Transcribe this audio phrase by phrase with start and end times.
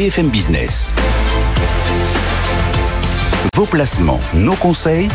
[0.00, 0.88] BFM Business.
[3.54, 5.10] Vos placements, nos conseils,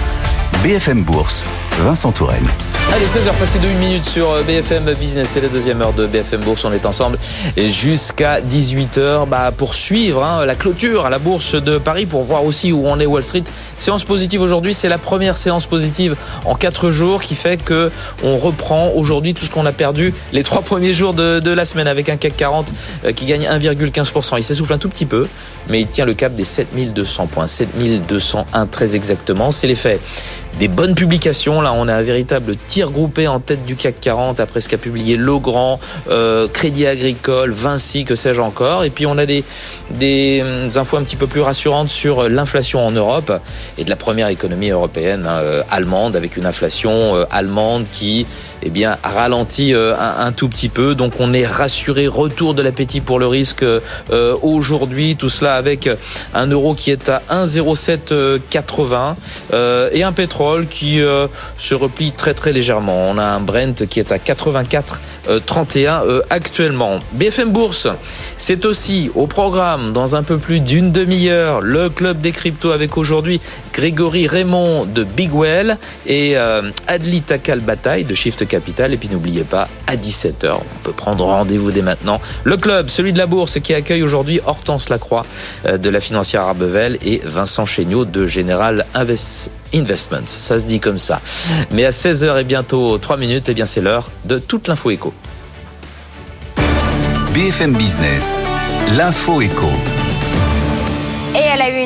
[0.62, 1.44] BFM Bourse,
[1.84, 2.48] Vincent Touraine.
[2.96, 5.28] Allez, 16h passées de 1 minute sur euh, BFM Business.
[5.34, 6.64] C'est la deuxième heure de BFM Bourse.
[6.64, 7.18] On est ensemble
[7.58, 12.46] jusqu'à 18h bah, pour suivre hein, la clôture à la Bourse de Paris pour voir
[12.46, 13.44] aussi où on est Wall Street.
[13.78, 14.74] Séance positive aujourd'hui.
[14.74, 16.16] C'est la première séance positive
[16.46, 17.92] en 4 jours qui fait que
[18.24, 21.66] on reprend aujourd'hui tout ce qu'on a perdu les trois premiers jours de, de, la
[21.66, 22.72] semaine avec un CAC 40
[23.04, 24.38] euh, qui gagne 1,15%.
[24.38, 25.28] Il s'essouffle un tout petit peu,
[25.70, 27.48] mais il tient le cap des 7200 points.
[27.48, 29.52] 7201 très exactement.
[29.52, 30.00] C'est l'effet
[30.60, 31.62] des bonnes publications.
[31.62, 34.78] Là, on a un véritable tir groupé en tête du CAC 40 après ce qu'a
[34.78, 38.84] publié Legrand, euh, Crédit Agricole, Vinci, que sais-je encore.
[38.84, 39.44] Et puis on a des,
[39.92, 43.32] des hum, infos un petit peu plus rassurantes sur l'inflation en Europe
[43.78, 48.26] et de la première économie européenne hein, euh, allemande avec une inflation euh, allemande qui
[48.66, 50.96] eh bien ralentit euh, un, un, tout petit peu.
[50.96, 52.08] Donc on est rassuré.
[52.08, 55.16] Retour de l'appétit pour le risque euh, aujourd'hui.
[55.16, 55.88] Tout cela avec
[56.34, 59.16] un euro qui est à 1,0780
[59.92, 61.28] et un pétrole qui euh,
[61.58, 62.75] se replie très très légèrement.
[62.78, 65.02] On a un Brent qui est à 84
[65.46, 67.00] 31 euh, actuellement.
[67.14, 67.88] BFM Bourse,
[68.38, 72.98] c'est aussi au programme dans un peu plus d'une demi-heure le club des cryptos avec
[72.98, 73.42] aujourd'hui
[73.76, 78.94] Grégory Raymond de Bigwell et euh, Adli Takal Bataille de Shift Capital.
[78.94, 82.22] Et puis n'oubliez pas, à 17h, on peut prendre rendez-vous dès maintenant.
[82.44, 85.24] Le club, celui de la bourse qui accueille aujourd'hui Hortense Lacroix
[85.70, 90.26] de la financière Arbevel et Vincent Chéniaud de Général Invest Investments.
[90.26, 91.22] Ça se dit comme ça.
[91.72, 95.14] Mais à 16h et bientôt 3 minutes, eh bien c'est l'heure de toute l'info éco.
[97.34, 98.38] BFM Business,
[98.96, 99.70] l'info éco.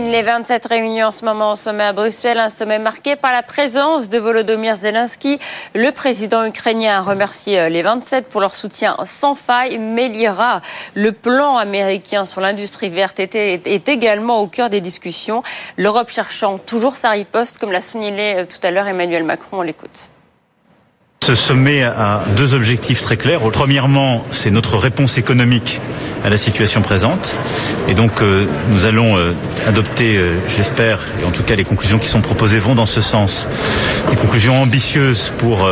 [0.09, 3.43] Les 27 réunions en ce moment au sommet à Bruxelles, un sommet marqué par la
[3.43, 5.38] présence de Volodymyr Zelensky.
[5.75, 10.61] Le président ukrainien a remercié euh, les 27 pour leur soutien sans faille, mais aura
[10.95, 15.43] le plan américain sur l'industrie verte est, est également au cœur des discussions.
[15.77, 19.59] L'Europe cherchant toujours sa riposte, comme l'a souligné euh, tout à l'heure Emmanuel Macron.
[19.59, 20.09] On l'écoute.
[21.29, 23.41] Ce sommet a deux objectifs très clairs.
[23.51, 25.79] Premièrement, c'est notre réponse économique
[26.25, 27.35] à la situation présente.
[27.88, 29.34] Et donc, euh, nous allons euh,
[29.67, 33.00] adopter, euh, j'espère, et en tout cas les conclusions qui sont proposées vont dans ce
[33.00, 33.47] sens,
[34.09, 35.69] des conclusions ambitieuses pour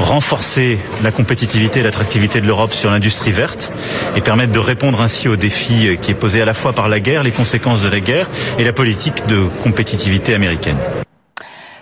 [0.00, 3.72] renforcer la compétitivité et l'attractivité de l'Europe sur l'industrie verte
[4.16, 6.98] et permettre de répondre ainsi aux défis qui est posé à la fois par la
[6.98, 8.28] guerre, les conséquences de la guerre
[8.58, 10.78] et la politique de compétitivité américaine.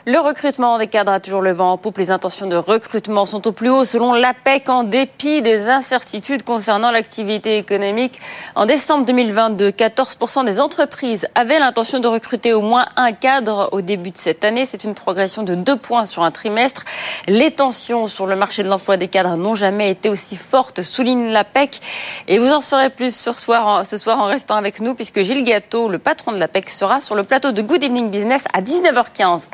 [0.06, 1.96] Le recrutement des cadres a toujours le vent en poupe.
[1.96, 6.90] Les intentions de recrutement sont au plus haut selon l'APEC en dépit des incertitudes concernant
[6.90, 8.20] l'activité économique.
[8.54, 13.80] En décembre 2022, 14% des entreprises avaient l'intention de recruter au moins un cadre au
[13.80, 14.66] début de cette année.
[14.66, 16.84] C'est une progression de deux points sur un trimestre.
[17.26, 21.32] Les tensions sur le marché de l'emploi des cadres n'ont jamais été aussi fortes, souligne
[21.32, 21.80] l'APEC.
[22.28, 25.44] Et vous en saurez plus ce soir, ce soir en restant avec nous puisque Gilles
[25.44, 29.48] Gâteau, le patron de l'APEC, sera sur le plateau de Good Evening Business à 19h15.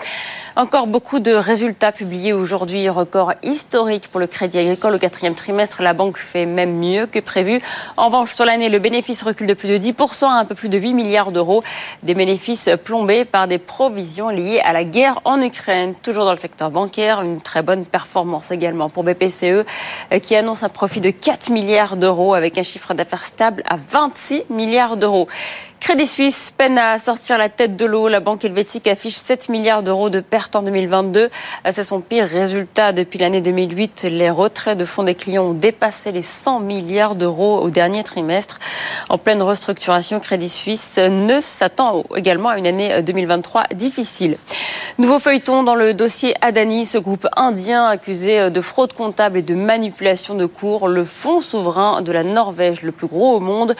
[0.56, 5.82] Encore beaucoup de résultats publiés aujourd'hui, record historique pour le Crédit Agricole au quatrième trimestre.
[5.82, 7.60] La banque fait même mieux que prévu.
[7.96, 10.68] En revanche, sur l'année, le bénéfice recule de plus de 10% à un peu plus
[10.68, 11.62] de 8 milliards d'euros.
[12.02, 15.94] Des bénéfices plombés par des provisions liées à la guerre en Ukraine.
[16.02, 19.64] Toujours dans le secteur bancaire, une très bonne performance également pour BPCE
[20.22, 24.44] qui annonce un profit de 4 milliards d'euros avec un chiffre d'affaires stable à 26
[24.50, 25.28] milliards d'euros.
[25.90, 28.06] Crédit Suisse peine à sortir la tête de l'eau.
[28.06, 31.30] La banque helvétique affiche 7 milliards d'euros de pertes en 2022.
[31.68, 34.06] C'est son pire résultat depuis l'année 2008.
[34.08, 38.60] Les retraits de fonds des clients ont dépassé les 100 milliards d'euros au dernier trimestre.
[39.08, 44.36] En pleine restructuration, Crédit Suisse ne s'attend également à une année 2023 difficile.
[44.98, 49.54] Nouveau feuilleton dans le dossier Adani, ce groupe indien accusé de fraude comptable et de
[49.54, 50.88] manipulation de cours.
[50.88, 53.74] Le fonds souverain de la Norvège, le plus gros au monde,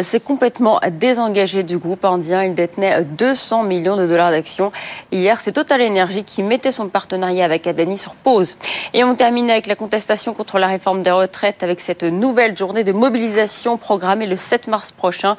[0.00, 2.44] s'est complètement désengagé du groupe indien.
[2.44, 4.72] Il détenait 200 millions de dollars d'actions.
[5.12, 8.56] Hier, c'est Total Energy qui mettait son partenariat avec Adani sur pause.
[8.92, 12.84] Et on termine avec la contestation contre la réforme des retraites avec cette nouvelle journée
[12.84, 15.36] de mobilisation programmée le 7 mars prochain,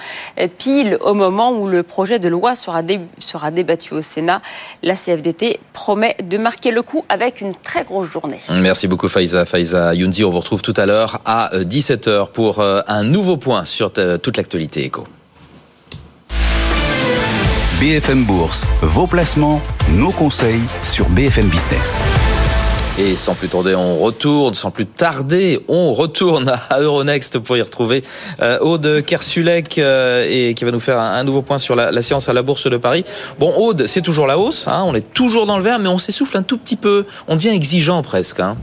[0.58, 2.82] pile au moment où le projet de loi sera,
[3.20, 4.42] sera débattu au Sénat.
[4.84, 8.40] La CFDT promet de marquer le coup avec une très grosse journée.
[8.62, 9.46] Merci beaucoup Faiza.
[9.46, 13.66] Faiza Younzi, on vous retrouve tout à l'heure à 17h pour euh, un nouveau point
[13.66, 15.06] sur toute l'actualité éco.
[17.80, 22.02] BFM Bourse, vos placements, nos conseils sur BFM Business.
[22.98, 27.62] Et sans plus tarder, on retourne, sans plus tarder, on retourne à Euronext pour y
[27.62, 28.02] retrouver
[28.42, 32.02] euh, Aude Kersulek euh, et qui va nous faire un, nouveau point sur la, la,
[32.02, 33.04] séance à la Bourse de Paris.
[33.40, 35.98] Bon, Aude, c'est toujours la hausse, hein, on est toujours dans le vert, mais on
[35.98, 38.40] s'essouffle un tout petit peu, on devient exigeant presque.
[38.40, 38.56] Hein.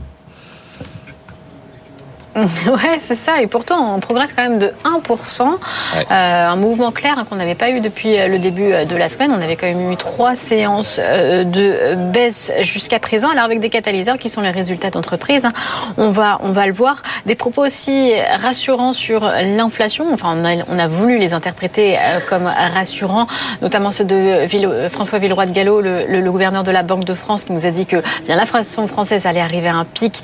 [2.65, 3.41] Ouais, c'est ça.
[3.41, 5.41] Et pourtant, on progresse quand même de 1%.
[5.43, 8.95] Euh, un mouvement clair hein, qu'on n'avait pas eu depuis euh, le début euh, de
[8.95, 9.31] la semaine.
[9.31, 13.29] On avait quand même eu trois séances de baisse jusqu'à présent.
[13.29, 15.53] Alors avec des catalyseurs qui sont les résultats d'entreprise, hein.
[15.97, 17.03] on va on va le voir.
[17.25, 19.21] Des propos aussi rassurants sur
[19.55, 20.05] l'inflation.
[20.11, 21.97] Enfin, on a, on a, voulu les interpréter
[22.29, 23.27] comme rassurants,
[23.61, 24.47] notamment ceux de
[24.89, 27.71] François Villeroy de Gallo, le, le, gouverneur de la Banque de France, qui nous a
[27.71, 30.23] dit que bien l'inflation française allait arriver à un pic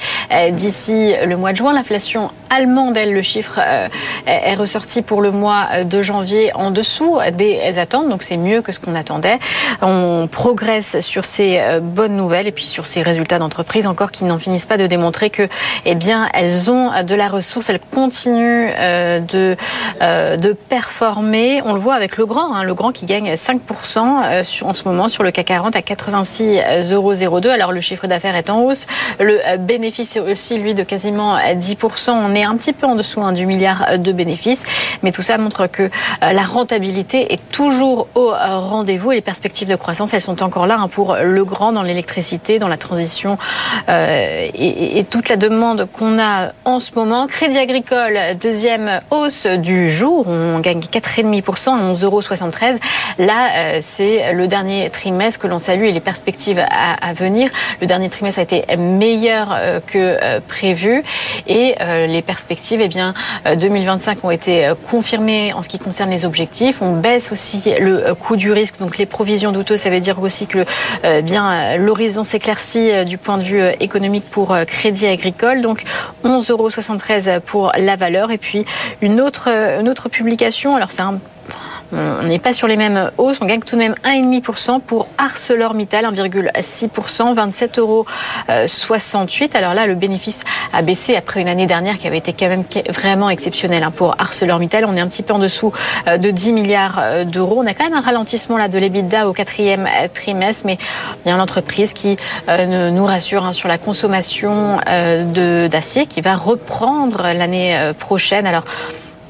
[0.51, 1.73] d'ici le mois de juin.
[1.73, 3.87] L'inflation situation allemande, elle, le chiffre euh,
[4.25, 8.71] est ressorti pour le mois de janvier en dessous des attentes, donc c'est mieux que
[8.71, 9.37] ce qu'on attendait.
[9.81, 14.23] On progresse sur ces euh, bonnes nouvelles et puis sur ces résultats d'entreprise encore qui
[14.23, 15.47] n'en finissent pas de démontrer que,
[15.85, 19.57] eh bien, elles ont de la ressource, elles continuent euh, de,
[20.01, 21.61] de performer.
[21.65, 23.99] On le voit avec le grand, hein, le grand qui gagne 5%
[24.63, 27.41] en ce moment sur le CAC 40 à 86,02 euros.
[27.47, 28.85] Alors le chiffre d'affaires est en hausse,
[29.19, 32.11] le bénéfice est aussi lui de quasiment 10%.
[32.11, 34.63] On est un petit peu en dessous hein, du milliard de bénéfices.
[35.03, 35.89] Mais tout ça montre que euh,
[36.33, 40.67] la rentabilité est toujours au euh, rendez-vous et les perspectives de croissance, elles sont encore
[40.67, 43.37] là hein, pour le grand dans l'électricité, dans la transition
[43.89, 47.25] euh, et, toute la demande qu'on a en ce moment.
[47.27, 50.27] Crédit agricole, deuxième hausse du jour.
[50.27, 51.41] On gagne 4,5%,
[51.95, 52.21] 11,73 euros.
[53.17, 57.49] Là, c'est le dernier trimestre que l'on salue et les perspectives à, à, venir.
[57.81, 59.57] Le dernier trimestre a été meilleur
[59.87, 61.03] que prévu.
[61.47, 61.75] Et
[62.07, 63.15] les perspectives, eh bien,
[63.57, 66.79] 2025 euh, ont été euh, confirmées en ce qui concerne les objectifs.
[66.79, 69.81] On baisse aussi le coût du risque, donc les provisions douteuses.
[69.81, 70.63] Ça veut dire aussi que
[71.21, 75.61] bien l'horizon s'éclaircit du point de vue économique pour Crédit Agricole.
[75.61, 75.83] Donc
[76.23, 78.29] 11,73 euros pour la valeur.
[78.29, 78.65] Et puis
[79.01, 79.47] une autre,
[79.79, 80.75] une autre publication.
[80.75, 81.19] Alors c'est un
[81.91, 83.37] on n'est pas sur les mêmes hausses.
[83.41, 88.05] On gagne tout de même 1,5% pour ArcelorMittal, 1,6%, 27,68 euros.
[89.53, 90.43] Alors là, le bénéfice
[90.73, 94.15] a baissé après une année dernière qui avait été quand même vraiment exceptionnelle hein, pour
[94.19, 94.85] ArcelorMittal.
[94.85, 95.73] On est un petit peu en dessous
[96.07, 97.61] euh, de 10 milliards euh, d'euros.
[97.63, 100.77] On a quand même un ralentissement là de l'EBITDA au quatrième euh, trimestre, mais
[101.25, 104.79] a l'entreprise qui nous rassure hein, sur la consommation
[105.67, 108.47] d'acier qui va reprendre l'année prochaine.
[108.47, 108.63] Alors,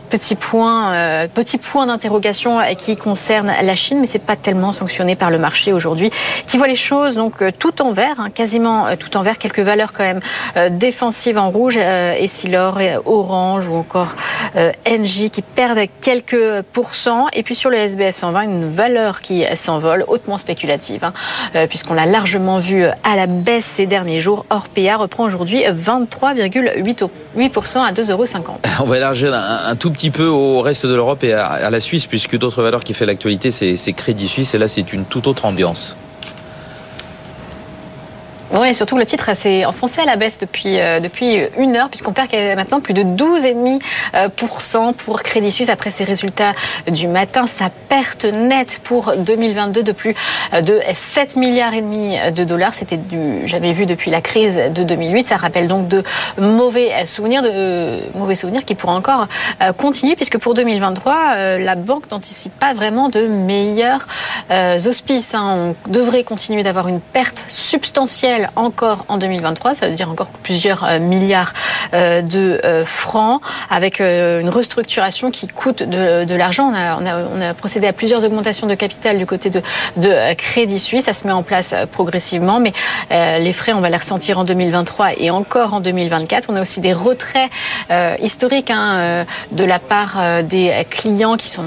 [0.09, 5.15] petit point, euh, petit point d'interrogation qui concerne la Chine, mais c'est pas tellement sanctionné
[5.15, 6.11] par le marché aujourd'hui,
[6.47, 9.38] qui voit les choses donc euh, tout en vert, hein, quasiment euh, tout en vert,
[9.38, 10.21] quelques valeurs quand même
[10.71, 14.15] défensives en rouge, Essilor, Orange ou encore
[14.88, 20.03] NJ qui perdent quelques pourcents, et puis sur le SBF 120 une valeur qui s'envole,
[20.07, 21.13] hautement spéculative, hein,
[21.67, 24.45] puisqu'on l'a largement vu à la baisse ces derniers jours.
[24.50, 27.09] Orpea reprend aujourd'hui 23,8%
[27.83, 28.25] à 2,50 euros.
[28.81, 31.79] On va élargir un, tout petit petit peu au reste de l'Europe et à, la
[31.79, 35.27] Suisse, puisque d'autres valeurs qui fait l'actualité, c'est Crédit Suisse, et là c'est une toute
[35.27, 35.97] autre ambiance.
[38.51, 42.13] Oui, surtout le titre s'est enfoncé à la baisse depuis, euh, depuis une heure, puisqu'on
[42.13, 43.80] perd maintenant plus de 12,5%
[44.16, 46.54] euh, pour Crédit Suisse après ses résultats
[46.92, 47.46] du matin.
[47.46, 50.16] Sa perte nette pour 2022 de plus
[50.56, 52.74] euh, de 7 milliards et demi de dollars.
[52.74, 55.28] C'était du jamais vu depuis la crise de 2008.
[55.28, 56.04] Ça rappelle donc de
[56.40, 59.28] mauvais souvenirs, de mauvais souvenirs qui pourraient encore
[59.78, 64.07] continuer, puisque pour 2023, la banque n'anticipe pas vraiment de meilleurs
[64.88, 65.36] auspices.
[65.36, 65.75] Hein.
[65.88, 70.83] On devrait continuer d'avoir une perte substantielle encore en 2023, ça veut dire encore plusieurs
[70.83, 71.53] euh, milliards
[71.94, 76.72] de euh, francs, avec une restructuration qui coûte de, l'argent.
[76.72, 79.62] On a, procédé à plusieurs augmentations de capital du côté de,
[80.36, 82.74] Crédit Suisse, ça se met en place progressivement, mais
[83.10, 86.50] les frais, on va les ressentir en 2023 et encore en 2024.
[86.50, 87.50] On a aussi des retraits
[88.22, 91.63] historiques hein, de la part des clients qui, sont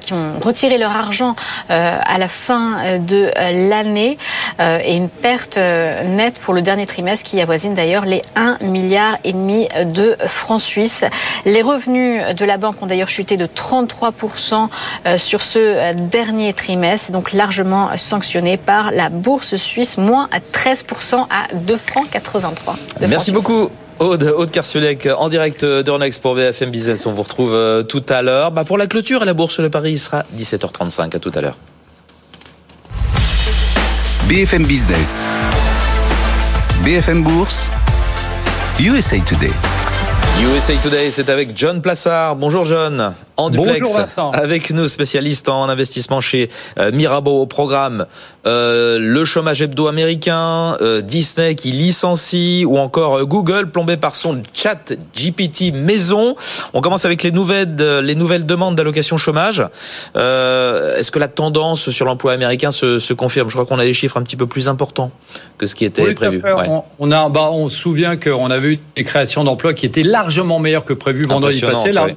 [0.00, 1.34] qui ont retiré leur argent
[1.68, 3.30] à la fin de
[3.68, 4.18] l'année
[4.58, 9.16] et une perte euh, net pour le dernier trimestre qui avoisine d'ailleurs les 1 milliard
[9.28, 11.04] et demi de francs suisses.
[11.44, 14.68] Les revenus de la banque ont d'ailleurs chuté de 33%
[15.06, 20.38] euh, sur ce euh, dernier trimestre, donc largement sanctionné par la bourse suisse, moins à
[20.38, 22.76] 13% à 2 francs 83.
[23.08, 23.70] Merci beaucoup.
[23.98, 24.50] Aude, Aude
[25.16, 27.04] en direct d'Euronext pour BFM Business.
[27.06, 28.52] On vous retrouve tout à l'heure.
[28.52, 31.16] Bah pour la clôture, la bourse de Paris sera 17h35.
[31.16, 31.56] À tout à l'heure.
[34.28, 35.26] BFM Business.
[36.84, 37.70] BFM Bourse,
[38.80, 39.50] USA Today.
[40.40, 42.36] USA Today, c'est avec John Plassard.
[42.36, 43.12] Bonjour John.
[43.38, 48.06] En duplex avec nos spécialistes en investissement chez euh, Mirabeau au programme
[48.46, 54.42] euh, le chômage hebdo américain, euh, Disney qui licencie ou encore Google plombé par son
[54.52, 56.34] chat GPT maison.
[56.74, 59.60] On commence avec les nouvelles les nouvelles demandes d'allocation chômage.
[60.16, 63.48] Est-ce que la tendance sur l'emploi américain se, confirme?
[63.48, 65.12] Je crois qu'on a des chiffres un petit peu plus importants
[65.58, 66.42] que ce qui était prévu.
[66.98, 70.58] On, a bah, on se souvient qu'on avait eu des créations d'emplois qui étaient largement
[70.58, 71.92] meilleures que prévu vendredi passé.
[71.92, 72.08] Là,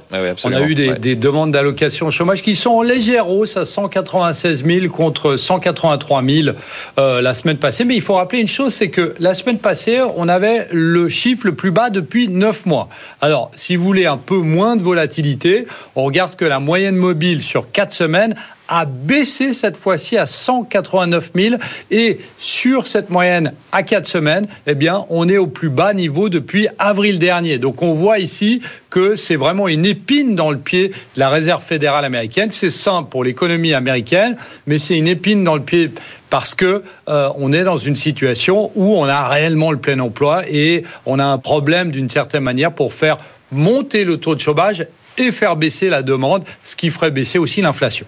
[0.44, 4.64] on a eu des des demandes d'allocation chômage qui sont en légère hausse à 196
[4.64, 6.56] 000 contre 183 000
[6.98, 7.84] euh, la semaine passée.
[7.84, 11.46] Mais il faut rappeler une chose, c'est que la semaine passée, on avait le chiffre
[11.46, 12.88] le plus bas depuis 9 mois.
[13.20, 15.66] Alors, si vous voulez un peu moins de volatilité,
[15.96, 18.34] on regarde que la moyenne mobile sur 4 semaines
[18.72, 21.56] a baissé cette fois-ci à 189 000
[21.90, 26.30] et sur cette moyenne à 4 semaines, eh bien, on est au plus bas niveau
[26.30, 27.58] depuis avril dernier.
[27.58, 31.62] Donc on voit ici que c'est vraiment une épine dans le pied de la Réserve
[31.62, 32.50] fédérale américaine.
[32.50, 34.36] C'est simple pour l'économie américaine,
[34.66, 35.90] mais c'est une épine dans le pied
[36.30, 40.48] parce que euh, on est dans une situation où on a réellement le plein emploi
[40.48, 43.18] et on a un problème d'une certaine manière pour faire
[43.50, 44.86] monter le taux de chômage
[45.18, 48.06] et faire baisser la demande, ce qui ferait baisser aussi l'inflation.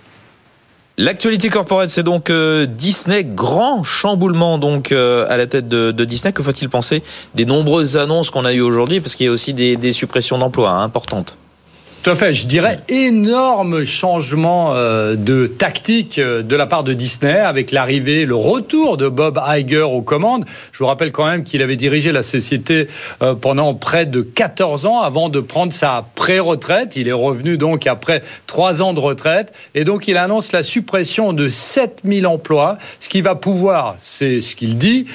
[0.97, 6.33] L'actualité corporate, c'est donc euh, Disney, grand chamboulement donc euh, à la tête de, Disney.
[6.33, 7.03] Que faut-il penser
[7.35, 10.71] des nombreuses annonces qu'on a eues aujourd'hui, parce qu'il y a aussi des, suppressions d'emplois
[10.71, 11.37] hein, importantes.
[12.05, 12.35] Tout à fait.
[12.35, 18.27] Je dirais énorme changement euh, de tactique euh, de la part de Disney avec l'arrivée,
[18.27, 20.45] le retour de Bob Iger aux commandes.
[20.73, 22.89] Je vous rappelle quand même qu'il avait dirigé la société
[23.23, 26.95] euh, pendant près de 14 ans avant de prendre sa pré-retraite.
[26.95, 31.33] Il est revenu donc après trois ans de retraite et donc il annonce la suppression
[31.33, 35.07] de 7000 emplois, ce qui va pouvoir, c'est ce qu'il dit,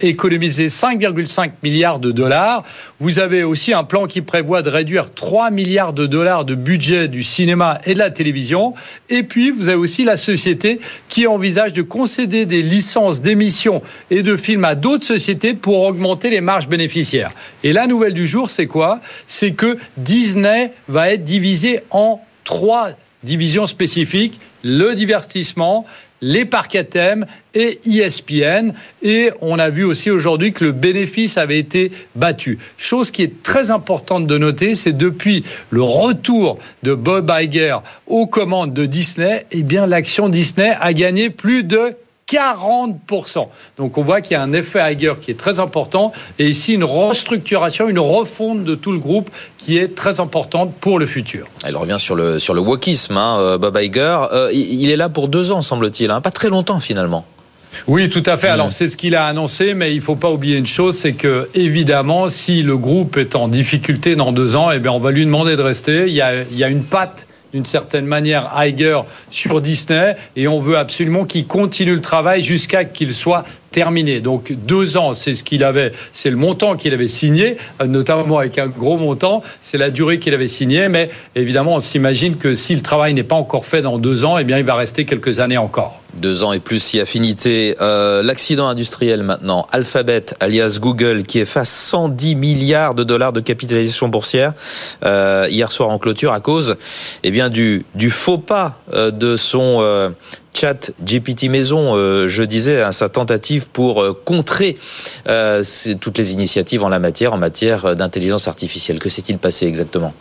[0.00, 2.64] économiser 5,5 milliards de dollars.
[2.98, 7.06] Vous avez aussi un plan qui prévoit de réduire 3 milliards de dollars de budget
[7.08, 8.74] du cinéma et de la télévision.
[9.08, 14.22] Et puis, vous avez aussi la société qui envisage de concéder des licences d'émissions et
[14.22, 17.32] de films à d'autres sociétés pour augmenter les marges bénéficiaires.
[17.62, 19.00] Et la nouvelle du jour, c'est quoi?
[19.26, 22.90] C'est que Disney va être divisé en trois
[23.22, 25.84] divisions spécifiques le divertissement,
[26.20, 28.72] les parcs à thème et ESPN.
[29.02, 32.58] Et on a vu aussi aujourd'hui que le bénéfice avait été battu.
[32.76, 38.26] Chose qui est très importante de noter, c'est depuis le retour de Bob Iger aux
[38.26, 41.94] commandes de Disney, eh bien l'action Disney a gagné plus de
[42.30, 43.48] 40%.
[43.76, 46.74] Donc on voit qu'il y a un effet Iger qui est très important et ici
[46.74, 51.46] une restructuration, une refonte de tout le groupe qui est très importante pour le futur.
[51.64, 54.18] Elle revient sur le, sur le wokisme, hein, euh, Bob Iger.
[54.32, 56.20] Euh, il est là pour deux ans, semble-t-il, hein.
[56.20, 57.24] pas très longtemps finalement.
[57.86, 58.48] Oui, tout à fait.
[58.48, 61.12] Alors, c'est ce qu'il a annoncé, mais il ne faut pas oublier une chose, c'est
[61.12, 65.10] que, évidemment, si le groupe est en difficulté dans deux ans, eh bien, on va
[65.10, 66.06] lui demander de rester.
[66.06, 69.00] Il y a, il y a une patte d'une certaine manière Iger
[69.30, 70.16] sur Disney.
[70.36, 74.20] Et on veut absolument qu'il continue le travail jusqu'à qu'il soit terminé.
[74.20, 78.38] Donc deux ans, c'est ce qu'il avait, c'est le montant qu'il avait signé, euh, notamment
[78.38, 79.42] avec un gros montant.
[79.60, 83.22] C'est la durée qu'il avait signé, mais évidemment, on s'imagine que si le travail n'est
[83.22, 86.00] pas encore fait dans deux ans, eh bien, il va rester quelques années encore.
[86.14, 87.76] Deux ans et plus si affinité.
[87.80, 93.40] Euh, l'accident industriel maintenant, Alphabet, alias Google, qui est face 110 milliards de dollars de
[93.40, 94.54] capitalisation boursière
[95.04, 96.76] euh, hier soir en clôture à cause,
[97.22, 100.14] eh bien, du du faux pas de son
[100.54, 104.76] chat GPT Maison, euh, je disais, à sa tentative pour euh, contrer
[105.28, 105.62] euh,
[106.00, 108.98] toutes les initiatives en la matière, en matière d'intelligence artificielle.
[108.98, 110.12] Que s'est-il passé exactement?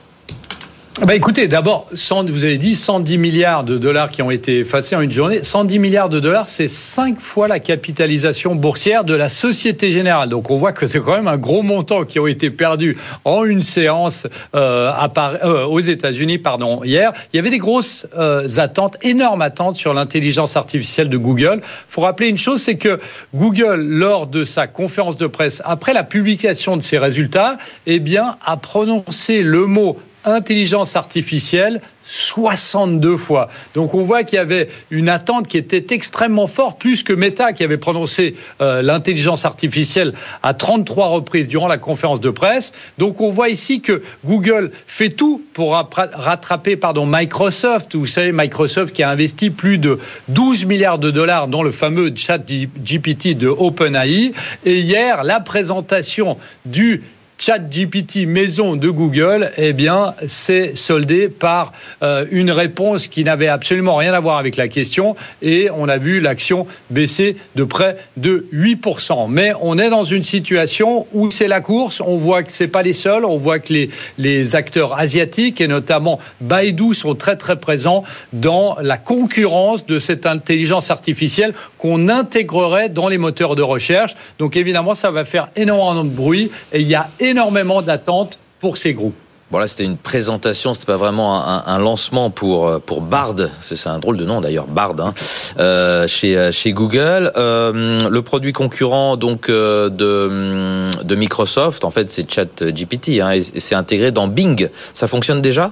[1.05, 5.01] Bah écoutez, d'abord, vous avez dit 110 milliards de dollars qui ont été effacés en
[5.01, 5.43] une journée.
[5.43, 10.29] 110 milliards de dollars, c'est cinq fois la capitalisation boursière de la Société Générale.
[10.29, 13.45] Donc on voit que c'est quand même un gros montant qui ont été perdus en
[13.45, 14.25] une séance
[14.55, 15.11] euh, à
[15.43, 17.11] euh, aux États-Unis, pardon, hier.
[17.31, 21.59] Il y avait des grosses euh, attentes, énormes attentes sur l'intelligence artificielle de Google.
[21.61, 22.99] Il faut rappeler une chose, c'est que
[23.35, 28.37] Google, lors de sa conférence de presse après la publication de ses résultats, eh bien,
[28.43, 29.95] a prononcé le mot
[30.25, 33.49] intelligence artificielle 62 fois.
[33.73, 37.51] Donc on voit qu'il y avait une attente qui était extrêmement forte, plus que Meta
[37.51, 42.71] qui avait prononcé euh, l'intelligence artificielle à 33 reprises durant la conférence de presse.
[42.97, 47.95] Donc on voit ici que Google fait tout pour rattraper pardon, Microsoft.
[47.95, 52.11] Vous savez, Microsoft qui a investi plus de 12 milliards de dollars dans le fameux
[52.15, 54.31] chat GPT de OpenAI.
[54.65, 57.03] Et hier, la présentation du
[57.37, 63.95] ChatGPT maison de Google, eh bien, c'est soldé par euh, une réponse qui n'avait absolument
[63.95, 68.47] rien à voir avec la question et on a vu l'action baisser de près de
[68.53, 69.27] 8%.
[69.29, 72.01] Mais on est dans une situation où c'est la course.
[72.01, 73.23] On voit que c'est pas les seuls.
[73.23, 78.03] On voit que les, les acteurs asiatiques et notamment Baidu sont très très présents
[78.33, 84.15] dans la concurrence de cette intelligence artificielle qu'on intégrerait dans les moteurs de recherche.
[84.39, 88.93] Donc évidemment, ça va faire énormément de bruit et il y a d'attentes pour ces
[88.93, 89.15] groupes.
[89.49, 93.87] Bon là c'était une présentation, c'était pas vraiment un, lancement pour euh, pour Bard, c'est
[93.87, 95.13] un drôle de nom d'ailleurs Bard hein,
[95.57, 97.31] euh, chez euh, chez Google.
[97.37, 104.11] le produit concurrent donc de de Microsoft, en fait c'est ChatGPT hein, et c'est intégré
[104.11, 104.67] dans Bing.
[104.93, 105.71] Ça fonctionne déjà?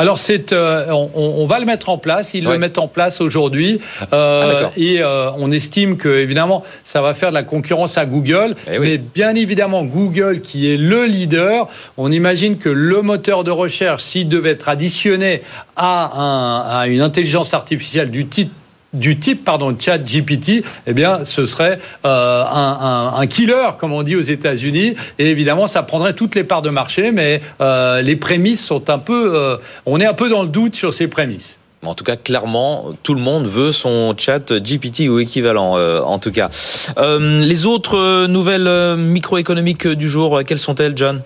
[0.00, 2.32] Alors c'est, euh, on, va le mettre en place.
[2.32, 3.80] Ils le mettent en place aujourd'hui
[4.14, 8.06] euh, ah, et euh, on estime que évidemment ça va faire de la concurrence à
[8.06, 8.54] Google.
[8.72, 13.50] Eh mais bien évidemment Google qui est le leader, on imagine que le moteur de
[13.50, 15.42] recherche, s'il devait être additionné
[15.76, 18.52] à, à une intelligence artificielle du type
[18.92, 24.16] du type pardon chat GPT, eh bien ce serait euh, un, killer comme on dit
[24.16, 28.64] aux États-Unis et évidemment ça prendrait toutes les parts de marché mais euh, les prémices
[28.64, 29.56] sont un peu euh,
[29.86, 31.58] on est un peu dans le doute sur ces prémices.
[31.82, 36.30] En tout cas, clairement, tout le monde veut son chat GPT ou équivalent, en tout
[36.30, 36.50] cas.
[36.98, 41.22] les autres nouvelles microéconomiques du jour, quelles sont-elles, John?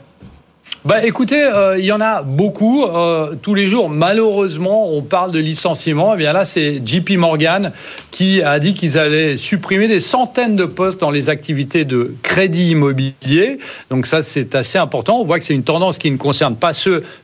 [0.84, 2.84] Bah, écoutez, euh, il y en a beaucoup.
[2.84, 6.12] Euh, tous les jours, malheureusement, on parle de licenciement.
[6.12, 7.72] Et eh bien là, c'est JP Morgan
[8.10, 12.72] qui a dit qu'ils allaient supprimer des centaines de postes dans les activités de crédit
[12.72, 13.60] immobilier.
[13.88, 15.20] Donc ça, c'est assez important.
[15.20, 16.72] On voit que c'est une tendance qui ne concerne pas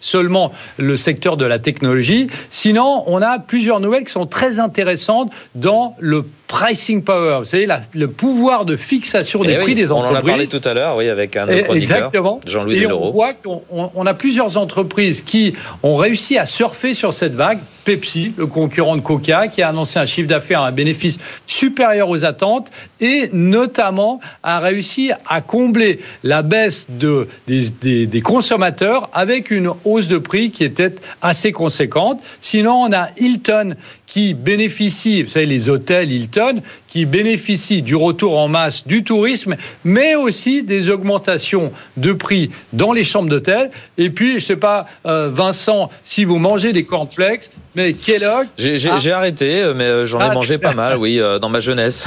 [0.01, 2.29] seulement le secteur de la technologie.
[2.49, 7.69] Sinon, on a plusieurs nouvelles qui sont très intéressantes dans le pricing power, vous savez,
[7.95, 10.11] le pouvoir de fixation des eh prix des entreprises.
[10.11, 12.41] On en a parlé tout à l'heure, oui, avec un autre Exactement.
[12.45, 12.87] Jean-Louis.
[12.87, 15.55] On voit qu'on on a plusieurs entreprises qui
[15.85, 17.61] ont réussi à surfer sur cette vague.
[17.85, 22.27] Pepsi, le concurrent de Coca, qui a annoncé un chiffre d'affaires, un bénéfice supérieur aux
[22.27, 29.71] attentes et notamment a réussi à combler la baisse de, des, des consommateurs avec une
[29.85, 32.23] hausse de prix qui était assez conséquente.
[32.41, 33.75] Sinon, on a Hilton
[34.11, 39.57] qui bénéficie, vous savez, les hôtels Hilton, qui bénéficient du retour en masse du tourisme,
[39.85, 43.71] mais aussi des augmentations de prix dans les chambres d'hôtel.
[43.99, 48.49] Et puis, je ne sais pas, euh, Vincent, si vous mangez des cornflakes, mais Kellogg...
[48.59, 52.05] J'ai arrêté, mais euh, j'en ai ah, mangé pas mal, oui, euh, dans ma jeunesse.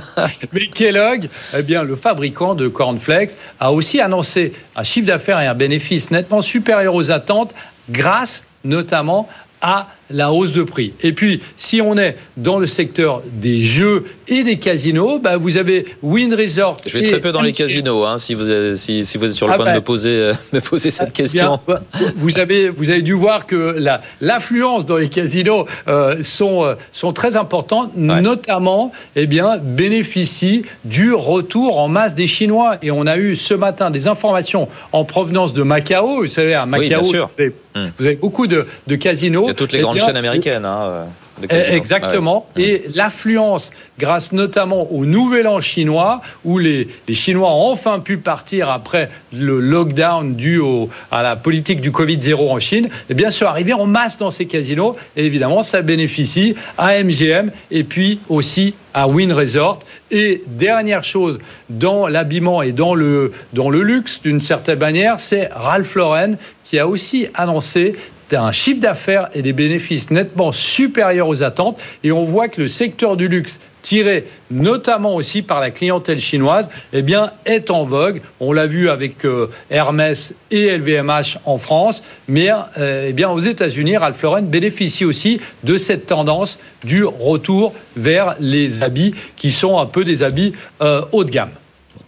[0.52, 5.46] mais Kellogg, eh bien, le fabricant de cornflakes, a aussi annoncé un chiffre d'affaires et
[5.46, 7.54] un bénéfice nettement supérieur aux attentes
[7.88, 9.28] grâce notamment
[9.62, 10.94] à la hausse de prix.
[11.02, 15.56] Et puis, si on est dans le secteur des jeux et des casinos, bah, vous
[15.56, 16.78] avez Win Resort.
[16.86, 19.46] Je vais très peu dans les casinos, hein, si, vous êtes, si, vous êtes sur
[19.46, 19.76] le ah point de bah.
[19.76, 21.60] me poser, euh, me poser cette eh question.
[21.66, 21.82] Bah,
[22.16, 23.76] vous, avez, vous avez dû voir que
[24.20, 31.12] l'affluence dans les casinos euh, sont, euh, sont très importantes, notamment eh bien, bénéficient du
[31.12, 32.76] retour en masse des Chinois.
[32.82, 36.22] Et on a eu ce matin des informations en provenance de Macao.
[36.22, 37.90] Vous savez, à Macao, Vous, avez, hum.
[37.98, 39.44] vous, avez, beaucoup de, de casinos.
[39.44, 40.64] Il y a toutes les grandes chaîne américaine.
[40.64, 41.04] Hein, euh,
[41.50, 42.46] eh, exactement.
[42.56, 48.18] Et l'affluence, grâce notamment au nouvel an chinois, où les, les, Chinois ont enfin pu
[48.18, 53.30] partir après le lockdown dû au, à la politique du Covid-0 en Chine, eh bien,
[53.30, 54.96] sont arrivés en masse dans ces casinos.
[55.16, 59.80] Et évidemment, ça bénéficie à MGM et puis aussi à Win Resort.
[60.10, 61.38] Et dernière chose,
[61.70, 66.32] dans l'habillement et dans le, dans le luxe, d'une certaine manière, c'est Ralph Lauren
[66.64, 67.94] qui a aussi annoncé
[68.36, 71.80] un chiffre d'affaires et des bénéfices nettement supérieurs aux attentes.
[72.04, 76.70] Et on voit que le secteur du luxe, tiré notamment aussi par la clientèle chinoise,
[76.92, 77.04] eh
[77.46, 78.20] est en vogue.
[78.40, 83.40] On l'a vu avec euh, Hermès et LVMH en France, mais euh, eh bien, aux
[83.40, 89.78] États-Unis, Ralph Lauren bénéficie aussi de cette tendance du retour vers les habits qui sont
[89.78, 91.50] un peu des habits euh, haut de gamme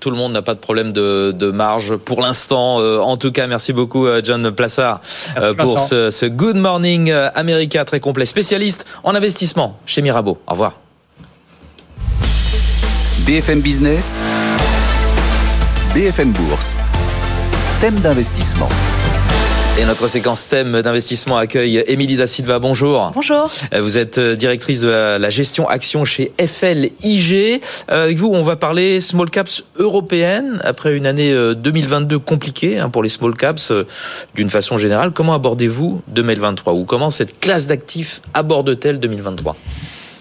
[0.00, 2.80] tout le monde n'a pas de problème de, marge pour l'instant.
[2.80, 5.00] Euh, en tout cas, merci beaucoup euh, John Plassard
[5.36, 10.38] euh, pour ce, Good Morning America très complet, spécialiste en investissement chez Mirabeau.
[10.46, 10.78] Au revoir.
[13.26, 14.22] BFM Business,
[15.94, 16.78] BFM Bourse,
[17.80, 18.68] thème d'investissement.
[19.80, 22.58] Et notre séquence thème d'investissement accueille Émilie Da Silva.
[22.58, 23.12] Bonjour.
[23.14, 23.50] Bonjour.
[23.72, 27.62] Euh, vous êtes euh, directrice de la gestion action chez FLIG.
[27.90, 32.90] Euh, avec vous, on va parler small caps européennes après une année 2022 compliquée hein,
[32.90, 33.72] pour les small caps
[34.34, 35.12] d'une façon générale.
[35.12, 39.56] Comment abordez-vous 2023 ou comment cette classe d'actifs aborde-t-elle 2023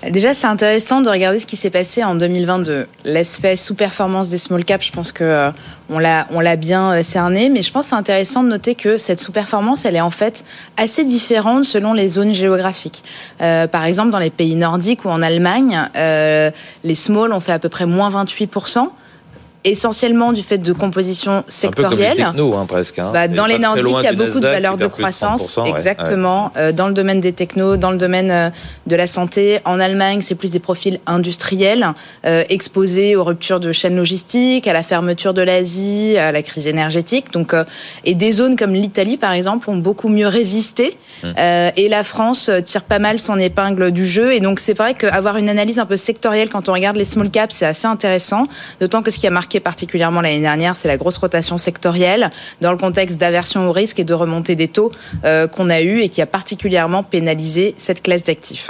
[0.08, 2.88] Déjà, c'est intéressant de regarder ce qui s'est passé en 2022.
[3.04, 5.52] L'aspect sous-performance des small caps, je pense que euh,
[5.90, 9.20] on l'a bien euh, cerné, mais je pense que c'est intéressant de noter que cette
[9.20, 10.46] sous-performance, elle est en fait
[10.78, 13.04] assez différente selon les zones géographiques.
[13.42, 16.50] Euh, par exemple, dans les pays nordiques ou en Allemagne, euh,
[16.86, 18.48] les small ont fait à peu près moins 28
[19.64, 22.22] essentiellement du fait de composition sectorielle.
[22.22, 23.00] Un peu techno, hein, presque.
[23.00, 23.12] Hein.
[23.14, 25.60] Bah, dans les Nordiques, il y a beaucoup de valeurs de croissance.
[25.66, 26.52] exactement.
[26.58, 28.50] Euh, dans le domaine des technos, dans le domaine euh,
[28.88, 29.60] de la santé.
[29.66, 31.88] En Allemagne, c'est plus des profils industriels
[32.26, 36.68] euh, exposés aux ruptures de chaînes logistiques, à la fermeture de l'Asie, à la crise
[36.68, 37.32] énergétique.
[37.34, 37.54] Donc,
[38.06, 40.98] et des zones comme l'Italie, par exemple, ont beaucoup mieux résisté.
[41.22, 41.34] Hum.
[41.38, 44.34] et la France tire pas mal son épingle du jeu.
[44.34, 47.30] Et donc, c'est vrai qu'avoir une analyse un peu sectorielle quand on regarde les small
[47.30, 48.48] caps, c'est assez intéressant.
[48.80, 52.30] D'autant que ce qui a marqué particulièrement l'année dernière, c'est la grosse rotation sectorielle
[52.62, 54.92] dans le contexte d'aversion au risque et de remontée des taux
[55.26, 58.70] euh, qu'on a eu et qui a particulièrement pénalisé cette classe d'actifs.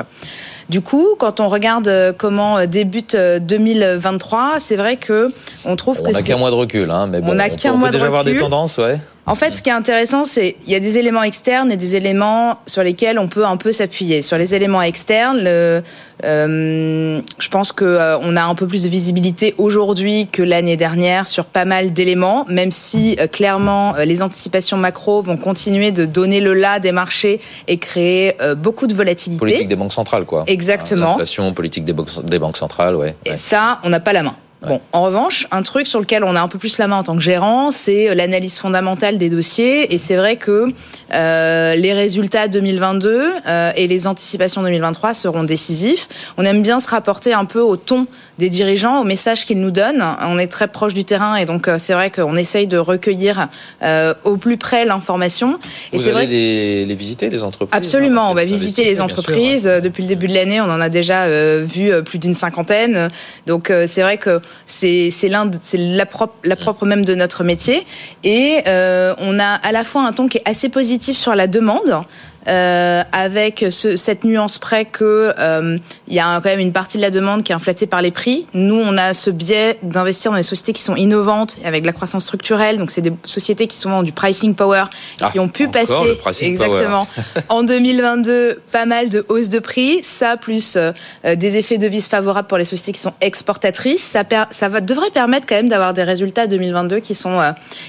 [0.70, 5.34] Du coup, quand on regarde euh, comment euh, débute 2023, c'est vrai que
[5.66, 7.74] on trouve que on n'a qu'un mois de recul, hein, mais bon, on, a qu'un
[7.74, 9.00] mois déjà de voir des tendances, ouais.
[9.30, 11.96] En fait, ce qui est intéressant, c'est il y a des éléments externes et des
[11.96, 14.24] éléments sur lesquels on peut un peu s'appuyer.
[14.24, 15.82] Sur les éléments externes, euh,
[16.24, 21.28] je pense que euh, on a un peu plus de visibilité aujourd'hui que l'année dernière
[21.28, 26.40] sur pas mal d'éléments, même si euh, clairement les anticipations macro vont continuer de donner
[26.40, 29.40] le là des marchés et créer beaucoup de volatilité.
[29.40, 30.44] Politique des banques centrales, quoi.
[30.48, 31.12] Exactement.
[31.12, 33.16] L'inflation, politique des, des banques centrales, ouais.
[33.26, 34.36] Et ça, on n'a pas la main.
[34.62, 37.04] Bon, en revanche, un truc sur lequel on a un peu plus la main en
[37.04, 39.94] tant que gérant, c'est euh, l'analyse fondamentale des dossiers.
[39.94, 40.74] Et c'est vrai que
[41.14, 46.34] euh, les résultats 2022 euh, et les anticipations 2023 seront décisifs.
[46.38, 48.08] On aime bien se rapporter un peu au ton
[48.40, 50.04] des dirigeants, au message qu'ils nous donnent.
[50.22, 53.50] On est très proche du terrain et donc euh, c'est vrai qu'on essaye de recueillir
[53.84, 55.60] euh, au plus près l'information.
[55.94, 59.64] Vous allez les, les, visiter, les entreprises Hein, on va visiter les entreprises.
[59.64, 63.10] Sûr, Depuis le début de l'année, on en a déjà euh, vu plus d'une cinquantaine.
[63.46, 67.86] Donc c'est vrai que c'est l'un c'est la propre la propre même de notre métier.
[68.24, 71.48] Et euh, on a à la fois un ton qui est assez positif sur la
[71.48, 72.04] demande
[72.50, 76.98] euh, avec ce, cette nuance près que euh, il y a quand même une partie
[76.98, 78.48] de la demande qui est inflatée par les prix.
[78.54, 81.94] Nous, on a ce biais d'investir dans des sociétés qui sont innovantes avec de la
[81.94, 82.78] croissance structurelle.
[82.78, 84.86] Donc, c'est des sociétés qui sont du pricing power,
[85.22, 87.08] ah, qui ont pu passer exactement
[87.50, 90.00] en 2022 pas mal de hausses de prix.
[90.04, 90.92] Ça plus euh,
[91.36, 94.82] des effets de vis favorables pour les sociétés qui sont exportatrices, ça, per, ça va,
[94.82, 97.40] devrait permettre quand même d'avoir des résultats 2022 qui sont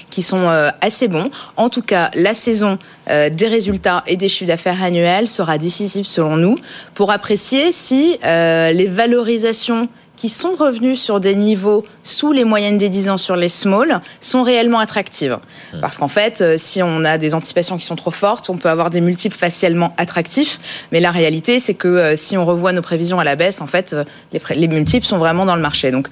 [0.09, 0.47] qui sont
[0.81, 1.31] assez bons.
[1.57, 6.35] En tout cas, la saison des résultats et des chiffres d'affaires annuel sera décisif selon
[6.35, 6.57] nous
[6.93, 9.87] pour apprécier si euh, les valorisations
[10.17, 14.01] qui sont revenues sur des niveaux sous les moyennes des 10 ans sur les small
[14.19, 15.39] sont réellement attractives.
[15.73, 15.79] Hmm.
[15.79, 18.69] Parce qu'en fait, euh, si on a des anticipations qui sont trop fortes, on peut
[18.69, 20.87] avoir des multiples facialement attractifs.
[20.91, 23.67] Mais la réalité, c'est que euh, si on revoit nos prévisions à la baisse, en
[23.67, 23.95] fait,
[24.33, 25.91] les, les multiples sont vraiment dans le marché.
[25.91, 26.07] Donc,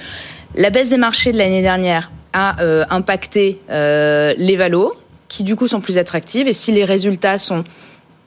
[0.55, 2.55] la baisse des marchés de l'année dernière a
[2.91, 4.93] impacté les valos,
[5.29, 6.47] qui du coup sont plus attractives.
[6.47, 7.63] Et si les résultats sont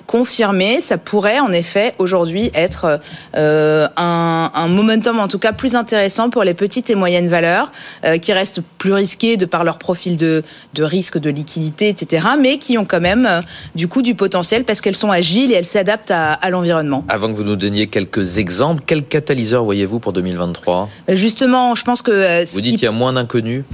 [0.06, 3.00] confirmé, ça pourrait en effet aujourd'hui être
[3.36, 7.70] euh, un, un, momentum en tout cas plus intéressant pour les petites et moyennes valeurs
[8.04, 10.42] euh, qui restent plus risquées de par leur profil de,
[10.74, 12.26] de risque, de liquidité, etc.
[12.38, 13.40] Mais qui ont quand même euh,
[13.74, 17.04] du coup du potentiel parce qu'elles sont agiles et elles s'adaptent à, à l'environnement.
[17.08, 21.82] Avant que vous nous donniez quelques exemples, quel catalyseur voyez-vous pour 2023 euh, Justement, je
[21.84, 23.64] pense que vous dites qu'il y a moins d'inconnus.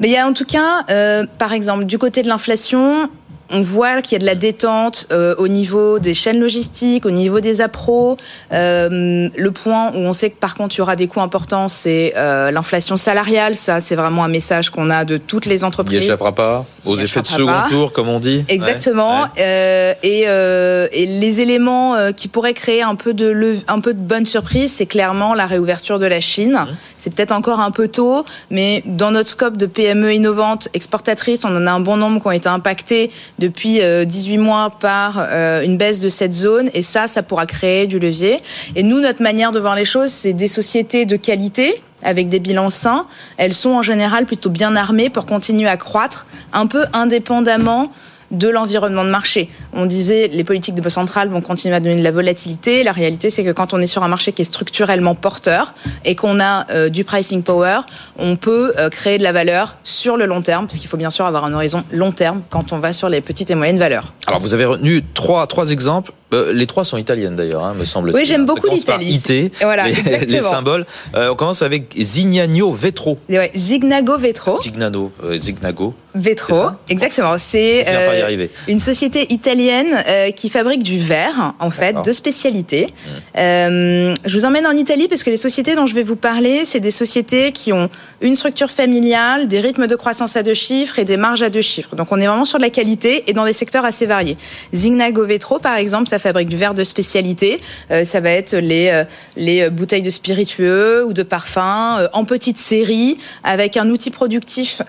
[0.00, 3.08] Mais il y a en tout cas, euh, par exemple, du côté de l'inflation,
[3.50, 7.10] on voit qu'il y a de la détente euh, au niveau des chaînes logistiques, au
[7.10, 8.16] niveau des appros.
[8.52, 11.68] Euh, le point où on sait que par contre il y aura des coûts importants,
[11.68, 13.54] c'est euh, l'inflation salariale.
[13.54, 16.04] Ça, c'est vraiment un message qu'on a de toutes les entreprises.
[16.04, 18.44] Il échappera pas aux effets de second tour, comme on dit.
[18.48, 19.22] Exactement.
[19.22, 19.28] Ouais.
[19.38, 23.94] Euh, et, euh, et, les éléments euh, qui pourraient créer un peu de un peu
[23.94, 26.52] de bonne surprise, c'est clairement la réouverture de la Chine.
[26.52, 26.74] Mmh.
[26.98, 31.54] C'est peut-être encore un peu tôt, mais dans notre scope de PME innovantes, exportatrices, on
[31.54, 35.18] en a un bon nombre qui ont été impactés depuis 18 mois par
[35.62, 36.70] une baisse de cette zone.
[36.74, 38.40] Et ça, ça pourra créer du levier.
[38.74, 42.38] Et nous, notre manière de voir les choses, c'est des sociétés de qualité avec des
[42.38, 43.06] bilans sains.
[43.36, 47.90] Elles sont en général plutôt bien armées pour continuer à croître, un peu indépendamment
[48.30, 49.48] de l'environnement de marché.
[49.72, 52.84] On disait les politiques de banque centrale vont continuer à donner de la volatilité.
[52.84, 56.14] La réalité, c'est que quand on est sur un marché qui est structurellement porteur et
[56.14, 57.80] qu'on a euh, du pricing power,
[58.18, 61.10] on peut euh, créer de la valeur sur le long terme, parce qu'il faut bien
[61.10, 64.12] sûr avoir un horizon long terme quand on va sur les petites et moyennes valeurs.
[64.26, 66.12] Alors, vous avez retenu trois, trois exemples.
[66.32, 68.20] Euh, les trois sont italiennes d'ailleurs, hein, me semble-t-il.
[68.20, 69.20] Oui, j'aime beaucoup l'Italie.
[69.24, 70.84] IT, voilà, les, les, symboles.
[71.14, 73.18] On commence avec Zignano Vetro.
[73.28, 74.60] Ouais, Zignago Vetro.
[74.60, 75.94] Zignano, Zignago.
[76.16, 77.36] Vetro, exactement.
[77.36, 82.86] C'est euh, une société italienne euh, qui fabrique du verre, en fait, de spécialité.
[82.86, 83.38] Mmh.
[83.38, 86.64] Euh, je vous emmène en Italie parce que les sociétés dont je vais vous parler,
[86.64, 87.90] c'est des sociétés qui ont
[88.22, 91.60] une structure familiale, des rythmes de croissance à deux chiffres et des marges à deux
[91.60, 91.96] chiffres.
[91.96, 94.38] Donc on est vraiment sur de la qualité et dans des secteurs assez variés.
[94.74, 97.60] Zignago Vetro, par exemple, ça fabrique du verre de spécialité.
[98.04, 99.04] Ça va être les,
[99.36, 104.80] les bouteilles de spiritueux ou de parfums en petite série avec un outil productif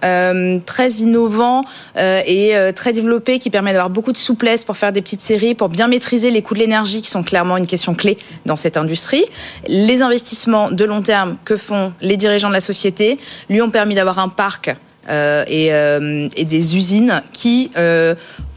[0.66, 1.66] très innovant innovant
[1.98, 5.22] euh, et euh, très développé qui permet d'avoir beaucoup de souplesse pour faire des petites
[5.22, 8.56] séries, pour bien maîtriser les coûts de l'énergie qui sont clairement une question clé dans
[8.56, 9.26] cette industrie.
[9.68, 13.18] Les investissements de long terme que font les dirigeants de la société
[13.50, 14.76] lui ont permis d'avoir un parc
[15.10, 17.72] euh, et, des usines qui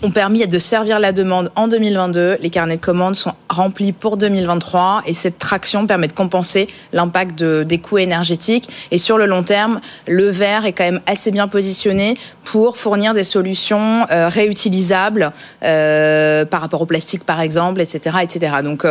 [0.02, 2.38] ont permis de servir la demande en 2022.
[2.40, 7.38] Les carnets de commandes sont remplis pour 2023 et cette traction permet de compenser l'impact
[7.38, 8.68] de, des coûts énergétiques.
[8.90, 13.14] Et sur le long terme, le verre est quand même assez bien positionné pour fournir
[13.14, 15.32] des solutions euh, réutilisables
[15.62, 18.56] euh, par rapport au plastique, par exemple, etc., etc.
[18.62, 18.86] Donc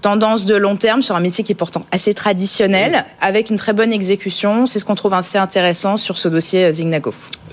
[0.00, 3.72] tendance de long terme sur un métier qui est pourtant assez traditionnel, avec une très
[3.72, 4.66] bonne exécution.
[4.66, 7.02] C'est ce qu'on trouve assez intéressant sur ce dossier Zignac.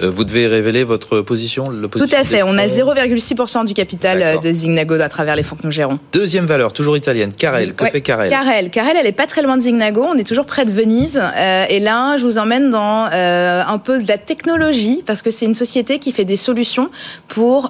[0.02, 2.44] Euh, vous devez révéler votre position, Tout à fait.
[2.44, 6.00] On a 0,6% du capital euh, de Zignago à travers les fonds que nous gérons.
[6.14, 7.32] Deuxième valeur, toujours italienne.
[7.34, 7.74] Carrel.
[7.74, 8.70] Que fait Carrel Carrel.
[8.70, 10.04] Carrel, elle est pas très loin de Zignago.
[10.04, 11.20] On est toujours près de Venise.
[11.20, 15.46] Euh, et là, je vous emmène dans un peu de la technologie parce que c'est
[15.46, 16.90] une société qui fait des solutions
[17.28, 17.70] pour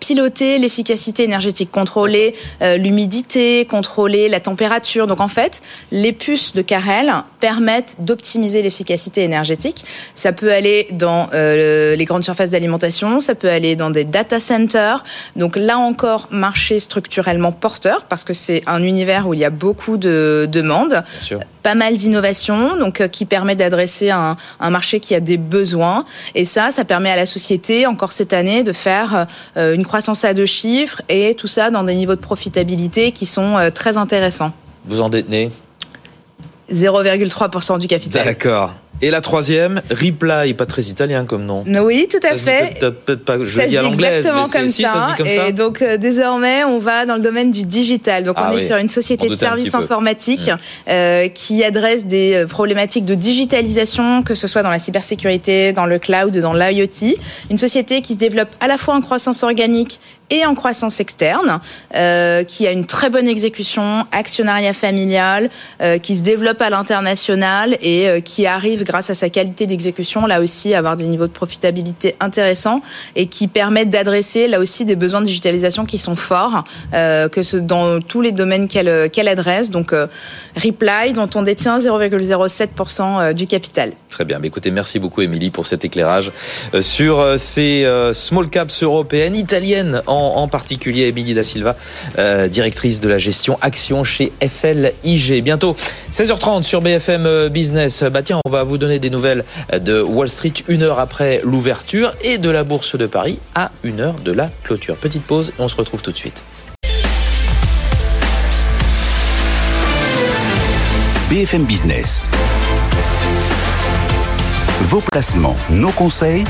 [0.00, 5.06] piloter l'efficacité énergétique, contrôler l'humidité, contrôler la température.
[5.06, 9.84] Donc en fait, les puces de Carrel permettent d'optimiser l'efficacité énergétique.
[10.14, 11.28] Ça peut aller dans
[11.70, 15.04] euh, les grandes surfaces d'alimentation, ça peut aller dans des data centers.
[15.36, 19.50] Donc là encore, marché structurellement porteur parce que c'est un univers où il y a
[19.50, 21.02] beaucoup de demandes,
[21.62, 26.04] pas mal d'innovations, donc euh, qui permet d'adresser un, un, marché qui a des besoins.
[26.34, 30.24] Et ça, ça permet à la société encore cette année de faire euh, une croissance
[30.24, 34.52] à deux chiffres et tout ça dans des niveaux de profitabilité qui sont très intéressants.
[34.86, 35.50] Vous en détenez?
[36.72, 38.24] 0,3% du capital.
[38.24, 38.74] D'accord.
[39.02, 41.64] Et la troisième, Reply, pas très italien comme nom.
[41.82, 42.78] Oui, tout à fait.
[42.80, 44.88] Je dis à l'anglaise, exactement comme, si, ça.
[44.88, 45.48] ça comme ça.
[45.48, 48.24] Et donc euh, désormais, on va dans le domaine du digital.
[48.24, 48.62] Donc ah on oui.
[48.62, 50.90] est sur une société On de services informatiques Mmh.
[50.90, 55.86] euh, qui adresse des euh, problématiques de digitalisation, que ce soit dans la cybersécurité, dans
[55.86, 57.16] le cloud, dans l'IoT.
[57.50, 61.60] Une société qui se développe à la fois en croissance organique et en croissance externe,
[61.96, 65.50] euh, qui a une très bonne exécution, actionnariat familial,
[65.82, 70.26] euh, qui se développe à l'international et euh, qui arrive, grâce à sa qualité d'exécution,
[70.26, 72.82] là aussi, avoir des niveaux de profitabilité intéressants
[73.14, 77.40] et qui permettent d'adresser, là aussi, des besoins de digitalisation qui sont forts, euh, que
[77.58, 79.70] dans tous les domaines qu'elle qu'elle adresse.
[79.70, 80.06] Donc, euh,
[80.56, 83.92] Reply, dont on détient 0,07% euh, du capital.
[84.10, 84.40] Très bien.
[84.40, 86.32] Mais écoutez, merci beaucoup, Émilie, pour cet éclairage
[86.74, 91.06] euh, sur euh, ces euh, small caps européennes, italiennes en, particulier.
[91.06, 91.76] Émilie Da Silva,
[92.18, 95.42] euh, directrice de la gestion action chez FLIG.
[95.44, 95.76] Bientôt,
[96.10, 98.02] 16h30 sur BFM euh, Business.
[98.02, 102.14] Bah tiens, on va vous donner des nouvelles de Wall Street une heure après l'ouverture
[102.24, 104.96] et de la Bourse de Paris à une heure de la clôture.
[104.96, 106.42] Petite pause on se retrouve tout de suite.
[111.30, 112.24] BFM Business.
[114.82, 116.42] Vos placements, nos conseils,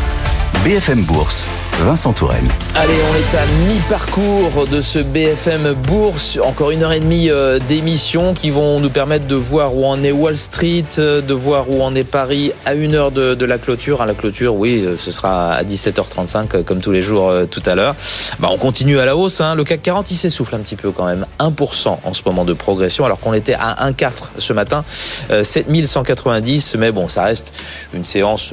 [0.65, 1.45] BFM Bourse.
[1.81, 2.47] Vincent Touraine.
[2.77, 6.39] Allez, on est à mi-parcours de ce BFM Bourse.
[6.45, 10.03] Encore une heure et demie euh, d'émissions qui vont nous permettre de voir où en
[10.03, 13.59] est Wall Street, euh, de voir où en est Paris à une heure de, la
[13.59, 14.03] clôture.
[14.03, 17.63] À la clôture, oui, euh, ce sera à 17h35 euh, comme tous les jours tout
[17.65, 17.95] à l'heure.
[18.39, 19.41] Bah, on continue à la hausse.
[19.41, 19.55] Hein.
[19.55, 21.27] Le CAC 40, il s'essouffle un petit peu quand même.
[21.39, 24.85] 1% en ce moment de progression alors qu'on était à 1,4 ce matin.
[25.31, 27.53] Euh, 7190, mais bon, ça reste
[27.95, 28.53] une séance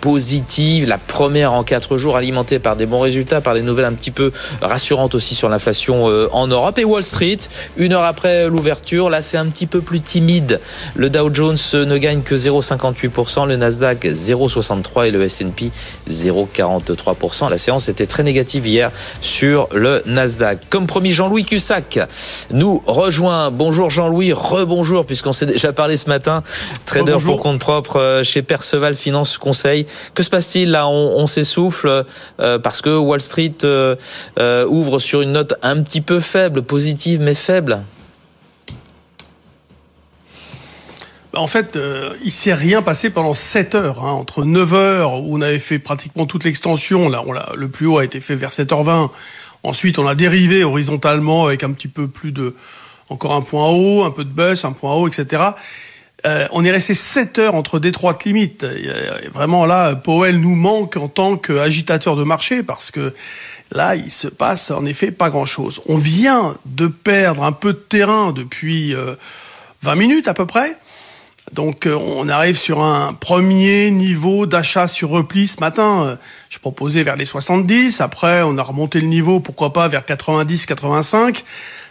[0.00, 0.88] positive.
[0.88, 4.10] La première en 4 jours alimentée par des bons résultats, par des nouvelles un petit
[4.10, 6.78] peu rassurantes aussi sur l'inflation euh, en Europe.
[6.78, 7.38] Et Wall Street,
[7.76, 10.60] une heure après l'ouverture, là c'est un petit peu plus timide.
[10.96, 15.70] Le Dow Jones ne gagne que 0,58%, le Nasdaq 0,63% et le S&P
[16.10, 17.50] 0,43%.
[17.50, 20.60] La séance était très négative hier sur le Nasdaq.
[20.70, 22.00] Comme promis, Jean-Louis Cussac
[22.50, 23.50] nous rejoint.
[23.50, 26.42] Bonjour Jean-Louis, rebonjour puisqu'on s'est déjà parlé ce matin.
[26.86, 29.86] Trader pour compte propre euh, chez Perceval Finance Conseil.
[30.14, 30.88] Que se passe-t-il là?
[30.88, 32.04] On, on s'essouffle
[32.40, 33.96] euh, parce que Wall Street euh,
[34.38, 37.84] euh, ouvre sur une note un petit peu faible, positive mais faible.
[41.34, 44.04] En fait, euh, il s'est rien passé pendant 7 heures.
[44.04, 44.12] hein.
[44.12, 47.22] Entre 9 heures, où on avait fait pratiquement toute l'extension, là,
[47.54, 49.10] le plus haut a été fait vers 7h20.
[49.62, 52.54] Ensuite, on a dérivé horizontalement avec un petit peu plus de
[53.08, 55.42] encore un point haut, un peu de baisse, un point haut, etc.
[56.26, 58.64] Euh, on est resté 7 heures entre d'étroites limites.
[58.64, 63.14] Et vraiment là, Powell nous manque en tant qu'agitateur de marché parce que
[63.70, 65.80] là, il se passe en effet pas grand-chose.
[65.86, 70.76] On vient de perdre un peu de terrain depuis 20 euh, minutes à peu près.
[71.52, 76.18] Donc euh, on arrive sur un premier niveau d'achat sur repli ce matin.
[76.48, 78.00] Je proposais vers les 70.
[78.00, 81.44] Après, on a remonté le niveau, pourquoi pas vers 90, 85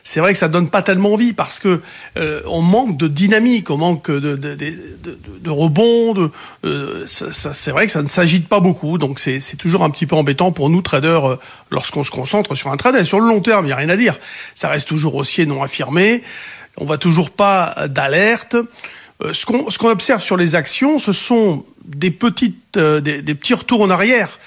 [0.07, 1.81] c'est vrai que ça donne pas tellement envie parce que
[2.17, 6.29] euh, on manque de dynamique, on manque de, de, de, de rebond.
[6.63, 10.15] Euh, c'est vrai que ça ne s'agite pas beaucoup, donc c'est toujours un petit peu
[10.15, 11.39] embêtant pour nous traders euh,
[11.71, 13.03] lorsqu'on se concentre sur un trade.
[13.03, 14.19] Sur le long terme, il n'y a rien à dire.
[14.53, 16.21] Ça reste toujours haussier non affirmé.
[16.77, 18.55] On va toujours pas d'alerte.
[19.31, 23.89] ce qu'on observe sur les actions, ce sont des petites, des, des petits retours en
[23.89, 24.37] arrière.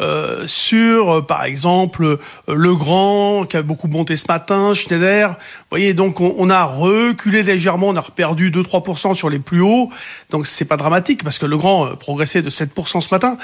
[0.00, 5.28] Euh, sur, euh, par exemple, euh, Le Grand, qui a beaucoup monté ce matin, Schneider.
[5.28, 9.90] Vous voyez, donc on, a reculé légèrement, on a perdu 2-3% sur les plus hauts.
[10.30, 13.38] Donc c'est pas dramatique parce que Le Grand progressait de 7% ce matin.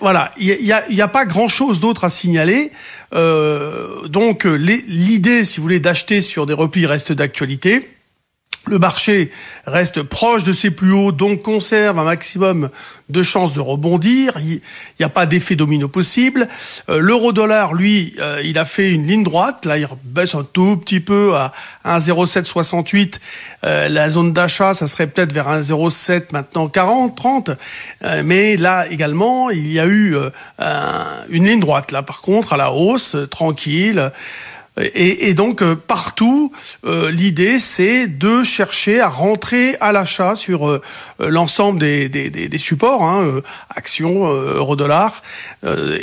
[0.00, 2.72] voilà, il n'y a, y a, pas grand-chose d'autre à signaler.
[3.12, 7.91] donc l'idée, si vous voulez, d'acheter sur des replis reste d'actualité.
[8.66, 9.32] Le marché
[9.66, 12.70] reste proche de ses plus hauts, donc conserve un maximum
[13.08, 14.34] de chances de rebondir.
[14.38, 14.60] Il
[15.00, 16.46] n'y a pas d'effet domino possible.
[16.88, 19.66] Euh, l'euro-dollar, lui, euh, il a fait une ligne droite.
[19.66, 21.52] Là, il baisse un tout petit peu à
[21.84, 23.18] 1,0768.
[23.64, 27.50] Euh, la zone d'achat, ça serait peut-être vers 1,07 maintenant 40, 30.
[28.24, 30.16] mais là également, il y a eu
[31.28, 31.90] une ligne droite.
[31.90, 34.12] Là, par contre, à la hausse, tranquille.
[34.80, 36.50] Et, donc euh, partout,
[36.86, 40.80] euh, l'idée c'est de chercher à rentrer à l'achat sur euh,
[41.18, 45.22] l'ensemble des, des, des, supports, hein, actions, euro-dollar,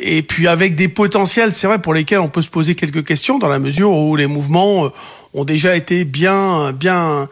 [0.02, 3.40] et puis avec des potentiels, c'est vrai, pour lesquels on peut se poser quelques questions
[3.40, 4.90] dans la mesure où les mouvements
[5.34, 7.28] ont déjà été bien, bien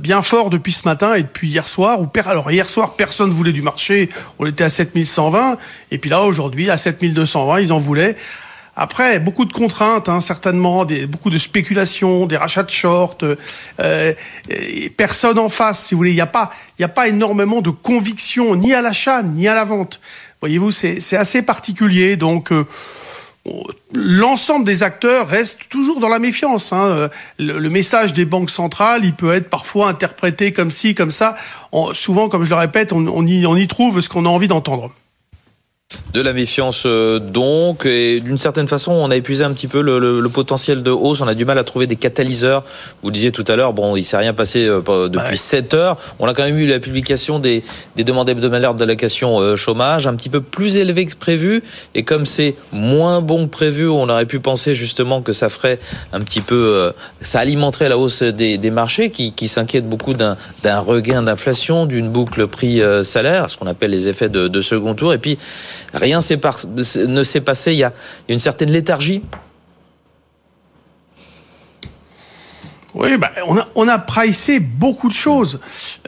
[0.00, 2.00] bien forts depuis ce matin et depuis hier soir.
[2.00, 5.58] Où, alors hier soir, personne voulait du marché, on était à 7120,
[5.90, 8.16] et puis là aujourd'hui à 7220, ils en voulaient.
[8.76, 13.24] Après, beaucoup de contraintes, hein, certainement, des, beaucoup de spéculation, des rachats de short,
[13.80, 14.12] euh,
[14.96, 16.10] personne en face, si vous voulez.
[16.10, 19.54] Il n'y a pas, n'y a pas énormément de conviction ni à l'achat ni à
[19.54, 20.00] la vente.
[20.40, 22.16] Voyez-vous, c'est assez particulier.
[22.16, 22.66] Donc euh,
[23.92, 26.72] l'ensemble des acteurs reste toujours dans la méfiance.
[26.72, 27.10] Hein.
[27.38, 31.36] Le, message des banques centrales, il peut être parfois interprété comme ci, comme ça.
[31.92, 34.48] souvent, comme je le répète, on, on, y, on y trouve ce qu'on a envie
[34.48, 34.92] d'entendre.
[36.12, 39.80] De la méfiance euh, donc, et d'une certaine façon, on a épuisé un petit peu
[39.80, 41.20] le, potentiel de hausse.
[41.20, 42.64] On a du mal à trouver des catalyseurs.
[43.02, 45.96] Vous disiez tout à l'heure, bon, il s'est rien passé euh, depuis 7 heures.
[46.18, 47.64] On a quand même eu la publication des,
[47.96, 51.62] demandes hebdomadaires d'allocation euh, chômage, un petit peu plus élevé que prévu.
[51.94, 55.80] Et comme c'est moins bon que prévu, on aurait pu penser justement que ça ferait
[56.12, 60.36] un petit peu, ça alimenterait la hausse des, marchés qui, qui s'inquiètent beaucoup d'un
[60.78, 65.12] regain d'inflation, d'une boucle prix-salaire, ce qu'on appelle les effets de, de second tour.
[65.12, 65.38] Et puis
[65.92, 67.72] Rien ne s'est passé.
[67.72, 67.92] Il y a
[68.28, 69.22] une certaine léthargie.
[72.94, 75.58] Oui, bah, on, a, on a pricé beaucoup de choses.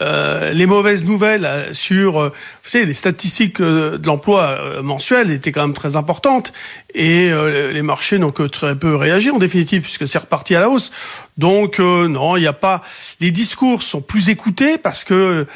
[0.01, 2.29] Euh, les mauvaises nouvelles euh, sur, euh,
[2.63, 6.53] vous savez, les statistiques de l'emploi mensuel étaient quand même très importantes
[6.95, 7.31] et
[7.73, 10.93] les marchés n'ont que très peu réagi en définitive puisque c'est reparti à la hausse.
[11.37, 12.83] Donc non, il n'y a pas.
[13.21, 15.47] Les discours sont plus écoutés parce que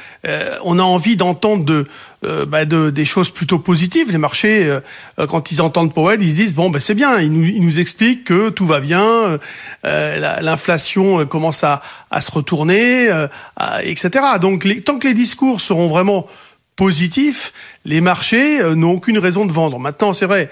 [0.62, 1.86] on a envie d'entendre de
[2.22, 4.12] euh, bah, de, des choses plutôt positives.
[4.12, 7.18] Les marchés, euh, quand ils entendent Powell, ils se disent bon, ben c'est bien.
[7.18, 9.38] Il nous, il nous explique que tout va bien,
[9.86, 11.80] euh, l'inflation commence à,
[12.10, 13.08] à, se retourner,
[13.82, 14.10] etc.
[14.38, 16.26] Donc, les, tant que les discours seront vraiment
[16.76, 17.54] positifs,
[17.86, 19.78] les marchés n'ont aucune raison de vendre.
[19.78, 20.50] Maintenant, c'est vrai,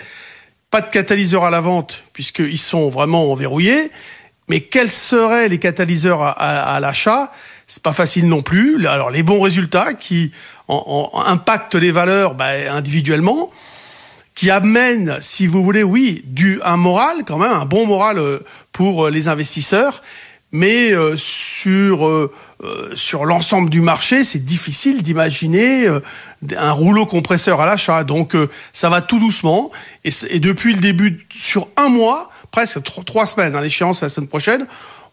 [0.71, 3.91] pas de catalyseur à la vente puisqu'ils sont vraiment verrouillés.
[4.49, 7.31] Mais quels seraient les catalyseurs à, à, à l'achat?
[7.71, 8.87] C'est pas facile non plus.
[8.87, 10.33] Alors les bons résultats qui
[10.69, 13.51] impacte les valeurs bah, individuellement,
[14.35, 18.39] qui amène, si vous voulez, oui, du un moral quand même, un bon moral euh,
[18.73, 20.03] pour euh, les investisseurs,
[20.51, 22.31] mais euh, sur
[22.95, 25.87] sur l'ensemble du marché, c'est difficile d'imaginer
[26.57, 28.03] un rouleau compresseur à l'achat.
[28.03, 28.35] Donc
[28.73, 29.71] ça va tout doucement.
[30.05, 34.27] Et, depuis le début, sur un mois, presque trois semaines, à hein, l'échéance la semaine
[34.27, 34.67] prochaine,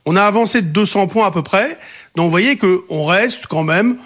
[0.05, 1.77] on a avancé de 200 points à peu près.
[2.15, 3.97] Donc vous voyez qu'on reste quand même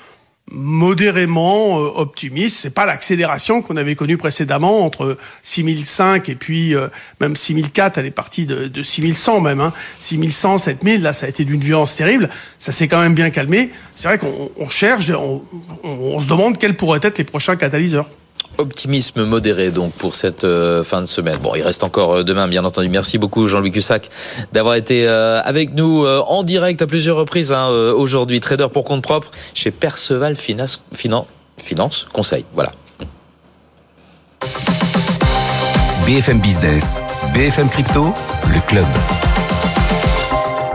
[0.52, 2.58] modérément euh, optimiste.
[2.60, 6.88] C'est pas l'accélération qu'on avait connue précédemment entre 6005 et puis euh,
[7.22, 7.98] même 6004.
[7.98, 9.62] Elle est partie de, de 6100 même.
[9.62, 9.74] Hein.
[10.00, 11.02] 6100, 7000.
[11.02, 12.30] Là, ça a été d'une violence terrible.
[12.58, 13.70] Ça s'est quand même bien calmé.
[13.96, 15.44] C'est vrai qu'on cherche, on,
[15.84, 18.10] on, se demande quels pourraient être les prochains catalyseurs.
[18.58, 21.38] Optimisme modéré donc pour cette euh, fin de semaine.
[21.38, 22.90] Bon, il reste encore euh, demain, bien entendu.
[22.90, 24.10] Merci beaucoup Jean-Louis Cussac
[24.52, 28.40] d'avoir été euh, avec nous en direct à plusieurs reprises hein, aujourd'hui.
[28.40, 30.82] Trader pour compte propre chez Perceval Finance,
[32.12, 32.46] Conseil.
[32.54, 32.72] Voilà.
[36.06, 37.02] BFM Business,
[37.34, 38.14] BFM Crypto,
[38.54, 38.86] le club.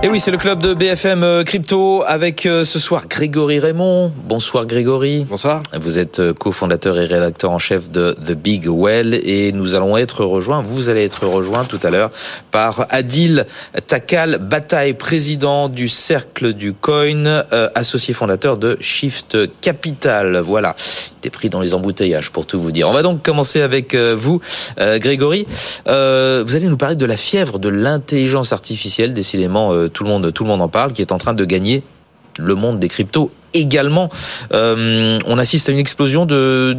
[0.05, 4.13] Et oui, c'est le club de BFM euh, Crypto avec euh, ce soir Grégory Raymond.
[4.29, 5.25] Bonsoir Grégory.
[5.25, 5.63] Bonsoir.
[5.81, 9.97] Vous êtes euh, cofondateur et rédacteur en chef de The Big Well et nous allons
[9.97, 12.11] être rejoints, vous allez être rejoints tout à l'heure
[12.51, 13.47] par Adil
[13.87, 17.43] Takal Bataille, président du Cercle du Coin,
[17.75, 20.37] associé fondateur de Shift Capital.
[20.37, 20.77] Voilà
[21.31, 22.89] pris dans les embouteillages, pour tout vous dire.
[22.89, 24.41] On va donc commencer avec vous,
[24.79, 25.47] Grégory.
[25.87, 29.15] Vous allez nous parler de la fièvre de l'intelligence artificielle.
[29.15, 31.83] Décidément, tout le monde, en parle, qui est en train de gagner
[32.39, 34.11] le monde des cryptos également.
[34.53, 36.77] on assiste à une explosion de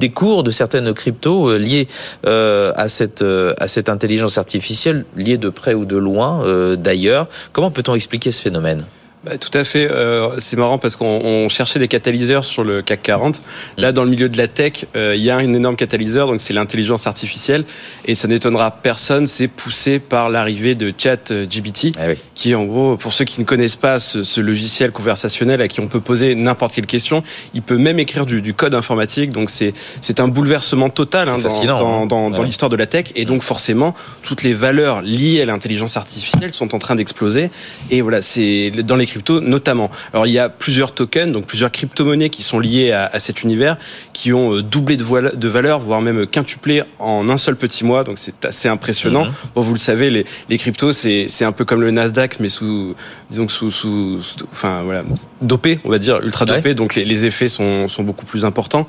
[0.00, 1.86] des cours de certaines cryptos liées
[2.26, 3.24] à cette
[3.58, 6.42] à cette intelligence artificielle, liées de près ou de loin
[6.76, 7.28] d'ailleurs.
[7.52, 8.84] Comment peut-on expliquer ce phénomène?
[9.22, 9.90] Bah, tout à fait.
[9.90, 13.42] Euh, c'est marrant parce qu'on cherchait des catalyseurs sur le CAC 40.
[13.76, 13.92] Là, mm.
[13.92, 16.54] dans le milieu de la tech, euh, il y a un énorme catalyseur, donc c'est
[16.54, 17.64] l'intelligence artificielle.
[18.06, 23.12] Et ça n'étonnera personne, c'est poussé par l'arrivée de ChatGPT, ah qui en gros, pour
[23.12, 26.86] ceux qui ne connaissent pas ce, logiciel conversationnel à qui on peut poser n'importe quelle
[26.86, 29.30] question, il peut même écrire du, code informatique.
[29.30, 32.30] Donc c'est c'est un bouleversement total hein, dans, dans, hein.
[32.30, 33.06] dans, l'histoire de la tech.
[33.16, 37.50] Et donc forcément, toutes les valeurs liées à l'intelligence artificielle sont en train d'exploser.
[37.90, 39.90] Et voilà, c'est dans les cryptos notamment.
[40.12, 43.76] Alors il y a plusieurs tokens, donc plusieurs crypto-monnaies qui sont liées à, cet univers,
[44.12, 48.04] qui ont euh, doublé de, de valeur, voire même quintuplé en un seul petit mois.
[48.04, 49.24] Donc c'est assez impressionnant.
[49.26, 49.32] Mhm.
[49.54, 52.94] Bon, vous le savez, les, les cryptos, c'est un peu comme le Nasdaq, mais sous,
[53.30, 54.20] disons sous, sous,
[54.52, 55.02] enfin voilà,
[55.40, 56.74] dopé, on va dire, ultra dopé.
[56.74, 58.86] Donc les, les, effets sont, sont beaucoup plus importants.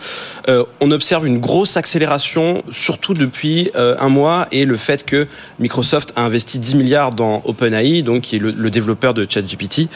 [0.48, 5.28] Euh, on observe une grosse accélération, surtout depuis euh, un mois, et le fait que
[5.60, 9.90] Microsoft a investi 10 milliards dans OpenAI, donc qui est le, le développeur de ChatGPT.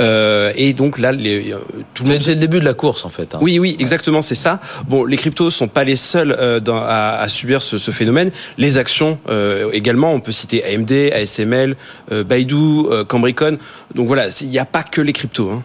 [0.00, 1.58] Euh, et donc là, les, euh,
[1.94, 2.22] tout le monde...
[2.22, 3.34] c'est le début de la course en fait.
[3.34, 3.38] Hein.
[3.40, 4.60] Oui, oui, exactement, c'est ça.
[4.88, 8.30] Bon, les cryptos sont pas les seuls euh, dans, à, à, subir ce, ce, phénomène.
[8.58, 11.76] Les actions euh, également, on peut citer AMD, ASML,
[12.26, 13.58] Baidu, Cambricon.
[13.94, 15.50] Donc voilà, il n'y a pas que les cryptos.
[15.50, 15.62] Hein.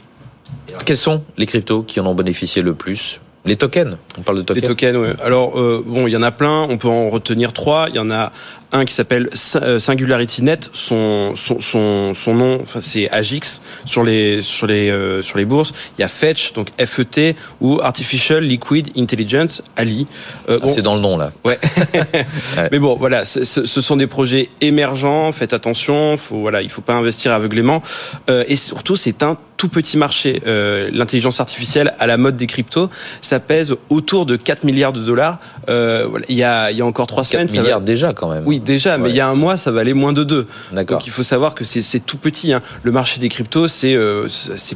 [0.85, 3.19] Quels sont les cryptos qui en ont bénéficié le plus?
[3.45, 4.63] Les tokens, on parle de tokens.
[4.63, 5.09] Les tokens, oui.
[5.23, 6.65] Alors euh, bon, il y en a plein.
[6.67, 7.85] On peut en retenir trois.
[7.89, 8.31] Il y en a
[8.75, 10.69] un qui s'appelle euh, SingularityNet.
[10.73, 15.45] Son son son, son nom, enfin c'est Agix sur les sur les euh, sur les
[15.45, 15.73] bourses.
[15.97, 20.07] Il y a Fetch, donc FET ou Artificial Liquid Intelligence Ali.
[20.49, 21.31] Euh, ah, c'est dans le nom là.
[21.43, 21.59] Ouais.
[22.71, 25.31] Mais bon, voilà, ce, sont des projets émergents.
[25.31, 26.17] Faites attention.
[26.17, 27.81] Faut voilà, il faut pas investir aveuglément.
[28.27, 30.41] et surtout, c'est un tout petit marché.
[30.45, 32.89] Euh, L'intelligence artificielle à la mode des cryptos,
[33.21, 35.39] ça pèse autour de 4 milliards de dollars.
[35.69, 37.47] Euh, il, y a, il y a encore 3 semaines.
[37.47, 38.43] 4 milliards déjà quand même.
[38.45, 40.47] Oui, déjà, mais il y a un mois, ça valait moins de 2.
[40.73, 40.97] D'accord.
[40.97, 42.51] Donc il faut savoir que c'est tout petit.
[42.51, 42.61] Hein.
[42.83, 44.27] Le marché des cryptos, c'est euh,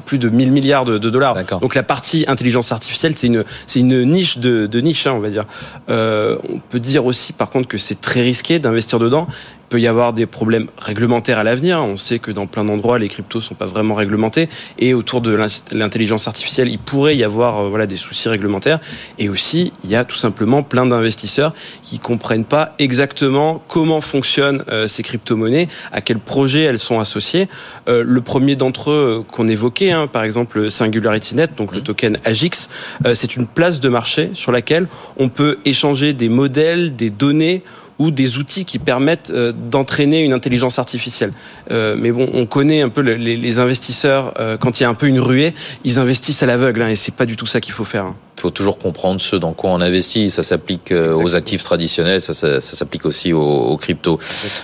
[0.06, 1.36] plus de 1000 milliards de, de dollars.
[1.60, 3.44] Donc la partie intelligence artificielle, c'est une,
[3.76, 5.44] une niche de, de niche, hein, on va dire.
[5.90, 9.28] Euh, on peut dire aussi, par contre, que c'est très risqué d'investir dedans
[9.70, 11.80] peut y avoir des problèmes réglementaires à l'avenir.
[11.80, 14.50] On sait que dans plein d'endroits, les cryptos sont pas vraiment réglementés.
[14.80, 15.38] Et autour de
[15.72, 18.80] l'intelligence artificielle, il pourrait y avoir euh, voilà, des soucis réglementaires.
[19.20, 21.54] Et aussi, il y a tout simplement plein d'investisseurs
[21.84, 27.48] qui comprennent pas exactement comment fonctionnent euh, ces crypto-monnaies, à quels projets elles sont associées.
[27.88, 31.84] Euh, le premier d'entre eux qu'on évoquait, hein, par exemple SingularityNet, donc le mmh.
[31.84, 32.70] token AGIX,
[33.14, 37.64] c'est une place de marché sur laquelle on peut échanger des modèles, des données
[38.00, 41.34] ou des outils qui permettent euh, d'entraîner une intelligence artificielle.
[41.70, 44.94] Euh, mais bon, on connaît un peu les, investisseurs euh, quand il y a un
[44.94, 47.74] peu une ruée, ils investissent à l'aveugle hein, et c'est pas du tout ça qu'il
[47.74, 48.14] faut faire.
[48.40, 50.30] Il faut toujours comprendre ce dans quoi on investit.
[50.30, 54.18] Ça s'applique aux actifs traditionnels, ça, ça, s'applique aussi aux, aux cryptos.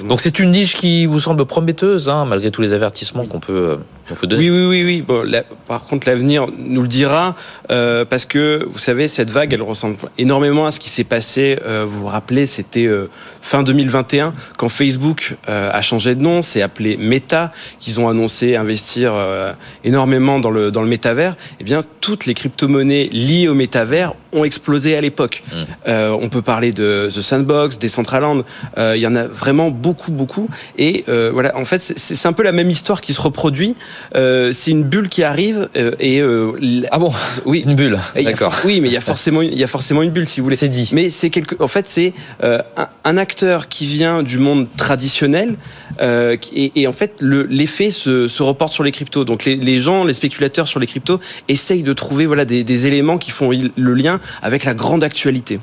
[0.07, 3.77] Donc c'est une niche qui vous semble prometteuse, hein, malgré tous les avertissements qu'on peut
[4.21, 5.01] oui, oui, oui, oui.
[5.01, 5.23] Bon,
[5.67, 7.35] par contre, l'avenir nous le dira,
[7.71, 11.57] euh, parce que vous savez, cette vague, elle ressemble énormément à ce qui s'est passé.
[11.65, 13.09] Euh, vous vous rappelez, c'était euh,
[13.41, 18.55] fin 2021 quand Facebook euh, a changé de nom, c'est appelé Meta, qu'ils ont annoncé
[18.55, 19.53] investir euh,
[19.83, 21.35] énormément dans le dans le métavers.
[21.59, 25.43] Eh bien, toutes les crypto-monnaies liées au métavers métavers ont explosé à l'époque.
[25.51, 25.91] Mmh.
[26.21, 28.43] on peut parler de The Sandbox, des Decentraland.
[28.77, 30.49] Il y en a vraiment beaucoup, beaucoup.
[30.77, 33.75] Et voilà, en fait, c'est un peu la même histoire qui se reproduit.
[34.15, 36.51] Euh, c'est une bulle qui arrive euh, et euh,
[36.91, 37.11] ah bon?
[37.45, 40.11] Oui une bulle d'accord oui mais il y a forcément il y a forcément une
[40.11, 42.63] bulle si vous voulez c'est dit mais c'est quelque en fait c'est un,
[43.03, 45.55] un, acteur qui vient du monde traditionnel
[46.01, 50.03] et, et, en fait l'effet se, se, reporte sur les cryptos donc les, les, gens
[50.03, 53.93] les spéculateurs sur les cryptos essayent de trouver voilà des, des éléments qui font le
[53.93, 55.59] lien avec la grande actualité.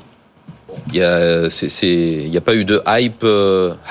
[0.91, 3.25] Il a, n'y a pas eu de hype,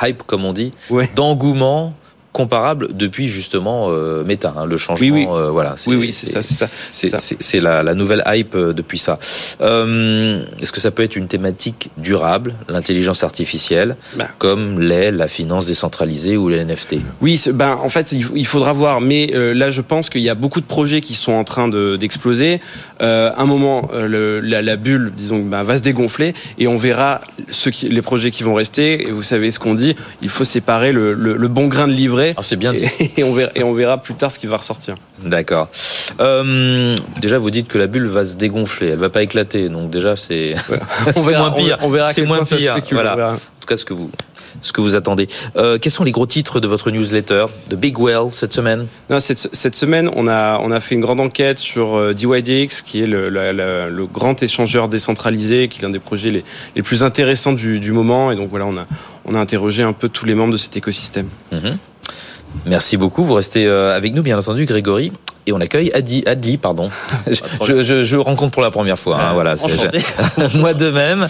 [0.02, 0.72] hype comme on dit,
[1.14, 1.94] d'engouement
[2.32, 5.06] comparable depuis justement euh, Meta, hein, le changement.
[5.06, 5.26] Oui, oui.
[5.30, 6.42] Euh, voilà, oui, oui, c'est ça,
[6.90, 7.18] c'est ça.
[7.18, 9.18] C'est la, la, nouvelle hype euh, depuis ça.
[9.60, 14.26] Euh, Est-ce que ça peut être une thématique durable, l'intelligence artificielle, ben.
[14.38, 19.00] comme l'est la finance décentralisée ou les NFT Oui, ben en fait, il faudra voir.
[19.00, 21.68] Mais euh, là, je pense qu'il y a beaucoup de projets qui sont en train
[21.68, 22.60] d'exploser.
[23.00, 27.20] De, un moment, le, la, la, bulle, disons, ben, va se dégonfler et on verra
[27.50, 29.08] ceux qui, les projets qui vont rester.
[29.08, 31.92] Et vous savez ce qu'on dit, il faut séparer le, le, le bon grain de
[31.92, 32.84] livret ah, c'est bien dit.
[33.16, 34.94] Et, on verra, et on verra plus tard ce qui va ressortir.
[35.22, 35.68] D'accord.
[36.20, 39.68] Euh, déjà, vous dites que la bulle va se dégonfler, elle va pas éclater.
[39.68, 40.54] Donc déjà, c'est
[41.16, 41.78] moins pire.
[41.82, 42.76] On, verra c'est moins pire.
[42.92, 43.32] voilà.
[43.32, 44.10] En tout cas, ce que vous
[44.60, 45.28] ce que vous attendez.
[45.56, 47.46] Euh, quels sont les gros titres de votre newsletter?
[47.70, 48.86] De Big Well cette semaine?
[49.08, 52.82] Non, cette, cette, semaine, on a, on a fait une grande enquête sur euh, DYDX,
[52.82, 56.44] qui est le, grand échangeur décentralisé, qui est l'un des projets les,
[56.76, 58.30] les plus intéressants du, du, moment.
[58.32, 58.86] Et donc voilà, on a,
[59.24, 61.28] on a interrogé un peu tous les membres de cet écosystème.
[61.52, 61.78] Mhm.
[62.66, 63.24] Merci beaucoup.
[63.24, 65.12] Vous restez euh, avec nous, bien entendu, Grégory.
[65.46, 66.88] Et on accueille Adi, Adli, pardon.
[67.66, 69.20] je, je, je, rencontre pour la première fois.
[69.20, 69.56] Hein, voilà,
[70.54, 71.26] moi de même.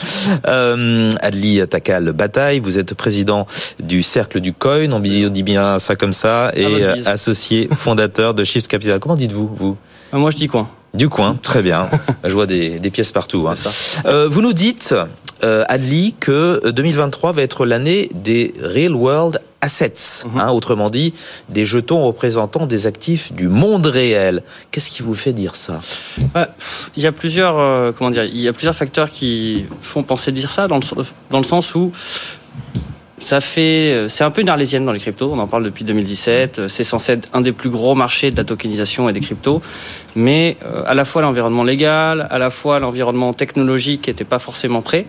[0.47, 3.47] Euh, Adli Takal Bataille, vous êtes président
[3.83, 8.45] du Cercle du Coin, on dit bien ça comme ça, et euh, associé fondateur de
[8.45, 9.01] Shift Capital.
[9.01, 9.77] Comment dites-vous, vous?
[10.13, 11.89] Euh, Moi, je dis quoi Du coin, très bien.
[12.25, 13.47] je vois des, des pièces partout.
[13.49, 13.55] Hein.
[14.05, 14.95] Euh, vous nous dites,
[15.45, 20.41] euh, Adli, que 2023 va être l'année des Real World assets, mhm.
[20.41, 21.15] hein, autrement dit
[21.49, 24.43] des jetons représentant des actifs du monde réel.
[24.71, 25.81] Qu'est-ce qui vous fait dire ça?
[26.35, 26.55] Bah,
[26.97, 30.33] Il y a plusieurs, euh, comment dire, il y a plusieurs facteurs qui font penser
[30.33, 31.93] dire ça dans le, dans le sens où
[33.23, 35.31] ça fait, euh, c'est un peu une arlésienne dans les cryptos.
[35.33, 36.59] On en parle depuis 2017.
[36.59, 39.63] Euh, c'est censé être un des plus gros marchés de la tokenisation et des cryptos.
[40.15, 45.07] Mais à la fois l'environnement légal, à la fois l'environnement technologique n'était pas forcément prêt,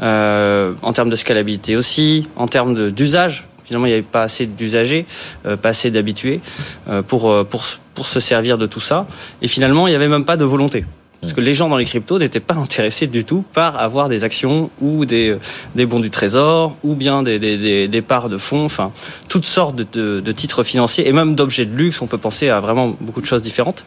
[0.00, 4.46] euh, en termes de scalabilité aussi, en termes d'usage finalement il n'y avait pas assez
[4.46, 5.04] d'usagers,
[5.44, 6.40] euh, pas assez d'habitués
[6.88, 9.06] euh, pour, euh, pour, pour se servir de tout ça.
[9.42, 10.86] Et finalement, il n'y avait même pas de volonté.
[11.20, 14.22] Parce que les gens dans les cryptos n'étaient pas intéressés du tout par avoir des
[14.22, 15.36] actions ou des,
[15.74, 18.92] des bons du trésor ou bien des, des, des parts de fonds, enfin
[19.28, 22.00] toutes sortes de, de, titres financiers et même d'objets de luxe.
[22.02, 23.84] On peut penser à vraiment beaucoup de choses différentes.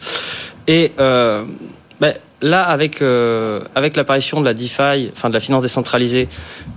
[0.68, 1.44] Et euh,
[2.02, 6.28] ben, là, avec euh, avec l'apparition de la DeFi, enfin de la finance décentralisée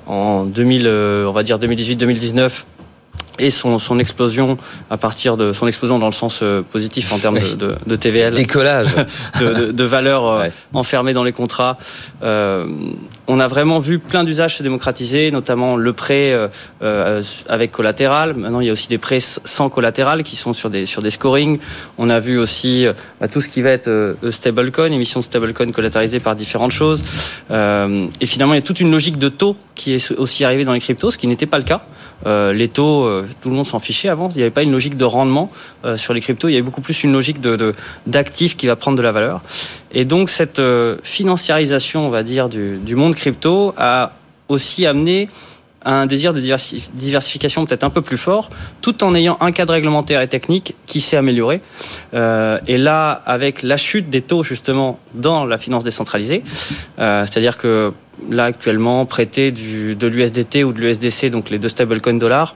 [0.07, 2.65] en 2000, on va dire 2018-2019
[3.39, 4.57] et son, son explosion
[4.91, 7.97] à partir de son explosion dans le sens euh, positif en termes de, de, de
[7.97, 8.95] TVL, décollage,
[9.41, 11.77] de, de, de valeur euh, enfermée dans les contrats.
[12.23, 12.67] Euh,
[13.27, 16.33] on a vraiment vu plein d'usages se démocratiser, notamment le prêt
[16.83, 18.35] euh, avec collatéral.
[18.35, 21.11] Maintenant, il y a aussi des prêts sans collatéral qui sont sur des sur des
[21.11, 21.59] scoring.
[21.99, 22.87] On a vu aussi
[23.21, 27.03] bah, tout ce qui va être stablecoin, émission de stablecoin collatéralisée par différentes choses.
[27.51, 30.75] et finalement, il y a toute une logique de taux qui est aussi arrivée dans
[30.75, 31.83] les cryptos, ce qui n'était pas le cas.
[32.53, 34.29] les taux tout le monde s'en fichait avant.
[34.31, 35.51] Il n'y avait pas une logique de rendement
[35.85, 36.49] euh, sur les cryptos.
[36.49, 37.39] Il y avait beaucoup plus une logique
[38.07, 39.43] d'actifs qui va prendre de la valeur.
[39.93, 44.13] Et donc cette euh, financiarisation, on va dire, du, monde crypto a
[44.49, 45.29] aussi amené
[45.87, 46.41] un désir de
[46.95, 48.49] diversification peut-être un peu plus fort,
[48.81, 51.61] tout en ayant un cadre réglementaire et technique qui s'est amélioré.
[52.15, 56.43] Euh, et là, avec la chute des taux justement dans la finance décentralisée,
[56.97, 57.93] c'est-à-dire que
[58.31, 62.55] là actuellement prêter de l'USDT ou de l'USDC, donc les deux stablecoins dollars,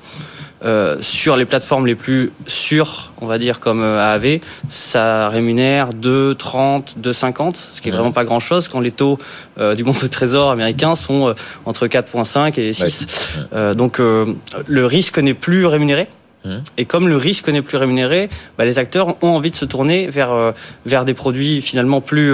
[1.01, 6.99] sur les plateformes les plus sûres, on va dire comme euh, AAV, ça rémunère 2,30,
[7.01, 9.19] 2,50, ce qui est vraiment pas grand-chose quand les taux
[9.59, 11.35] euh, du monde de trésor américain sont
[11.65, 13.07] entre 4,5 et 6.
[13.77, 16.09] donc le risque n'est plus rémunéré.
[16.45, 16.57] Mmh.
[16.77, 20.07] Et comme le risque n'est plus rémunéré, bah, les acteurs ont envie de se tourner
[20.07, 20.55] vers,
[20.87, 22.33] vers des produits finalement plus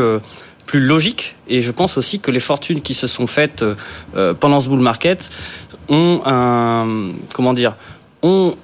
[0.66, 1.36] plus logiques.
[1.46, 3.64] Et je pense aussi que les fortunes qui se sont faites
[4.40, 5.30] pendant ce bull market
[5.88, 7.74] ont un comment dire
[8.24, 8.56] ont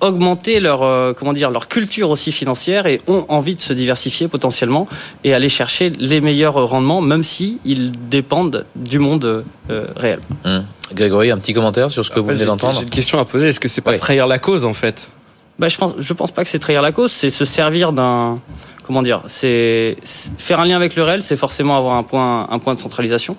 [0.00, 4.28] augmenté leur euh, comment dire leur culture aussi financière et ont envie de se diversifier
[4.28, 4.86] potentiellement
[5.24, 10.20] et aller chercher les meilleurs rendements même si ils dépendent du monde euh, réel.
[10.44, 10.64] Hum.
[10.94, 12.74] Grégory, un petit commentaire sur ce que vous venez d'entendre.
[12.74, 13.48] J'ai une question à poser.
[13.48, 15.16] Est-ce que c'est pas trahir la cause en fait?
[15.58, 17.10] Bah, je pense je pense pas que c'est trahir la cause.
[17.10, 18.36] C'est se servir d'un
[18.84, 19.22] comment dire.
[19.26, 21.22] C'est faire un lien avec le réel.
[21.22, 23.36] C'est forcément avoir un point un point de centralisation.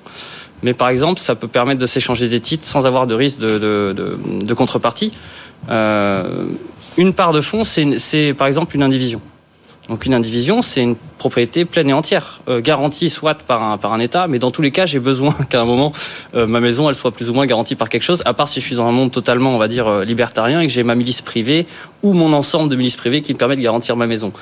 [0.63, 3.59] Mais par exemple, ça peut permettre de s'échanger des titres sans avoir de risque de,
[3.59, 5.11] de, de, de contrepartie.
[5.69, 6.45] Euh,
[6.97, 9.21] une part de fonds, c'est par exemple une indivision.
[9.87, 13.93] Donc une indivision, c'est une propriété pleine et entière, euh, garantie soit par un, par
[13.93, 15.93] un État, mais dans tous les cas, j'ai besoin qu'à un moment,
[16.35, 18.59] euh, ma maison, elle soit plus ou moins garantie par quelque chose, à part si
[18.59, 20.95] je suis dans un monde totalement, on va dire, euh, libertarien et que j'ai ma
[20.95, 21.67] milice privée
[22.03, 24.33] ou mon ensemble de milices privées qui me permet de garantir ma maison.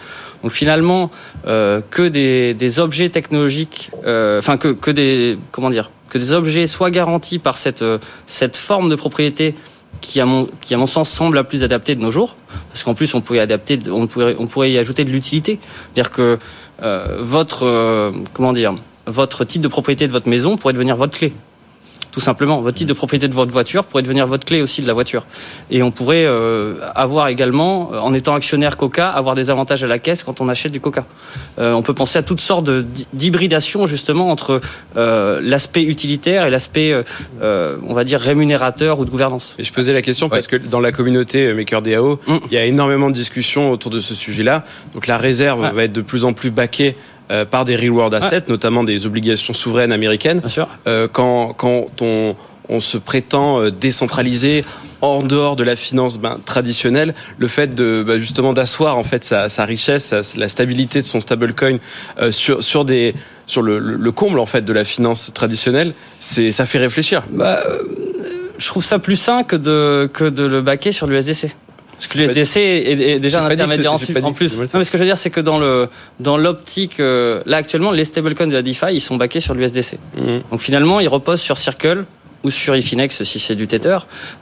[0.41, 1.11] Donc finalement,
[1.45, 6.65] euh, que des, des, objets technologiques, enfin que, que des, comment dire, que des objets
[6.65, 7.83] soient garantis par cette,
[8.25, 9.53] cette forme de propriété
[9.99, 12.37] qui à mon qui à mon sens semble la plus adaptée de nos jours.
[12.69, 15.59] Parce qu'en plus on pourrait adapter on pourrait on pourrait y ajouter de l'utilité.
[15.93, 16.39] Dire que
[16.83, 18.75] euh, votre euh, comment dire
[19.07, 21.33] votre titre de propriété de votre maison pourrait devenir votre clé
[22.15, 22.61] tout simplement.
[22.61, 25.25] Votre titre de propriété de votre voiture pourrait devenir votre clé aussi de la voiture.
[25.69, 29.99] Et on pourrait euh, avoir également, en étant actionnaire Coca, avoir des avantages à la
[29.99, 31.03] caisse quand on achète du Coca.
[31.59, 32.69] Euh, on peut penser à toutes sortes
[33.11, 34.61] d'hybridation justement entre
[34.95, 36.95] euh, l'aspect utilitaire et l'aspect,
[37.41, 39.53] on va dire, rémunérateur ou de gouvernance.
[39.59, 42.37] Et je posais la question parce que dans la communauté MakerDAO, mm.
[42.49, 44.63] il y a énormément de discussions autour de ce sujet-là.
[44.93, 46.95] Donc la réserve va être de plus en plus baquée
[47.31, 50.39] euh, par des real world assets, notamment des obligations souveraines américaines.
[50.39, 50.67] Bien sûr.
[50.87, 52.35] Euh, quand, quand on,
[52.69, 54.63] on se prétend euh, décentralisé
[55.01, 59.23] en dehors de la finance ben, traditionnelle, le fait de ben, justement d'asseoir en fait
[59.23, 61.77] sa, sa richesse, la stabilité de son stablecoin
[62.19, 63.13] euh, sur sur des
[63.45, 67.23] sur le, le, comble en fait de la finance traditionnelle, c'est ça fait réfléchir.
[67.29, 67.59] Bah,
[68.57, 71.55] je trouve ça plus sain que de que de le baquer sur l'USDC.
[71.97, 74.59] Parce que l'USDC est, déjà un intermédiaire en, en plus.
[74.59, 75.87] Non, mais ce que je veux dire, c'est que dans le
[76.19, 79.97] dans l'optique, euh, là actuellement, les stablecoins de la DeFi, ils sont backés sur l'USDC.
[80.17, 80.41] Mhm.
[80.51, 82.05] Donc finalement, ils reposent sur Circle
[82.43, 83.99] ou sur Efinex si c'est du Tether.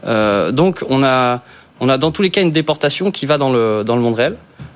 [0.07, 1.41] Euh, donc on a
[1.79, 4.15] on a dans tous les cas une déportation qui va dans le dans le monde
[4.15, 4.35] réel.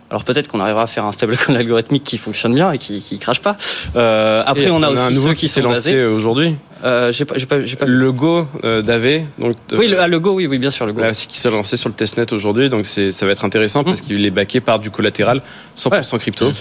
[0.09, 3.19] Alors peut-être qu'on arrivera à faire un stablecoin algorithmique qui fonctionne bien et qui, qui
[3.19, 3.57] crache pas.
[3.95, 6.55] Euh, après, on a aussi un nouveau qui s'est lancé aujourd'hui.
[6.83, 7.85] Euh, j'ai pas, pas, pas.
[7.85, 9.55] Le Go euh, d'AV, donc.
[9.71, 11.01] Oui, le, ah, le Go, oui, oui, bien sûr, le Go.
[11.01, 14.01] Là, qui s'est lancé sur le testnet aujourd'hui, donc c'est, ça va être intéressant parce
[14.01, 14.05] mmh.
[14.05, 15.41] qu'il est backé par du collatéral
[15.75, 16.51] 100% crypto.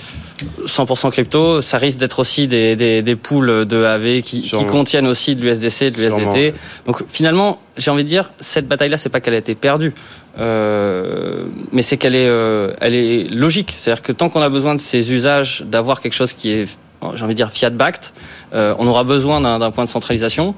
[0.67, 5.07] 100% crypto, ça risque d'être aussi des, des, des pools de AV qui, qui contiennent
[5.07, 6.55] aussi de l'USDC, de l'USDT.
[6.87, 9.93] Donc finalement, j'ai envie de dire, cette bataille-là, c'est pas qu'elle a été perdue,
[10.39, 13.75] euh, mais c'est qu'elle est, euh, elle est logique.
[13.77, 16.69] C'est-à-dire que tant qu'on a besoin de ces usages, d'avoir quelque chose qui est
[17.15, 18.11] j'ai envie de dire fiat backed,
[18.55, 20.55] euh, on aura besoin d'un point de centralisation.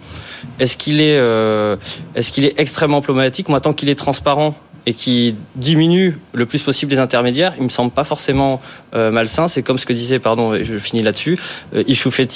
[0.60, 1.76] Est-ce qu'il est, euh,
[2.14, 3.48] est-ce qu'il est extrêmement problématique?
[3.48, 4.54] Moi, tant qu'il est transparent
[4.86, 8.62] et qui diminue le plus possible les intermédiaires, il me semble pas forcément
[8.94, 9.48] euh, malsain.
[9.48, 11.38] C'est comme ce que disait, pardon, je finis là-dessus,
[11.74, 11.84] euh,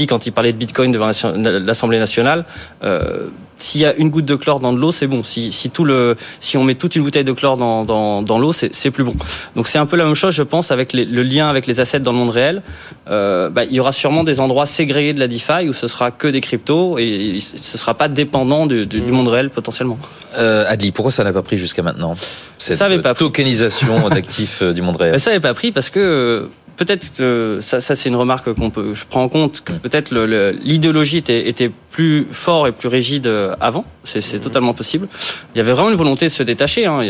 [0.07, 2.45] quand il parlait de Bitcoin devant l'Assemblée nationale.
[2.83, 3.29] Euh,
[3.59, 5.23] s'il y a une goutte de chlore dans de l'eau, c'est bon.
[5.23, 8.39] Si, si, tout le, si on met toute une bouteille de chlore dans, dans, dans
[8.39, 9.15] l'eau, c'est plus bon.
[9.57, 11.81] Donc c'est un peu la même chose, je pense, avec les, le lien avec les
[11.81, 12.63] assets dans le monde réel.
[13.09, 16.11] Euh, bah, il y aura sûrement des endroits ségrégés de la DeFi où ce sera
[16.11, 19.99] que des cryptos et ce sera pas dépendant du, du, du monde réel potentiellement.
[20.39, 22.15] Euh, Adli, pourquoi ça n'a pas pris jusqu'à maintenant?
[22.59, 26.49] Cette ça pas tokenisation d'actifs euh, du monde réel Ça n'avait pas pris parce que
[26.77, 29.79] peut-être que ça, ça c'est une remarque qu'on peut, je prends en compte que mm.
[29.81, 30.15] peut-être
[30.63, 33.85] l'idéologie était, était, plus fort et plus rigide euh, avant.
[34.05, 34.41] C'est mm.
[34.41, 35.09] totalement possible.
[35.55, 36.87] Il y avait vraiment une volonté de se détacher.
[36.87, 37.03] Hein.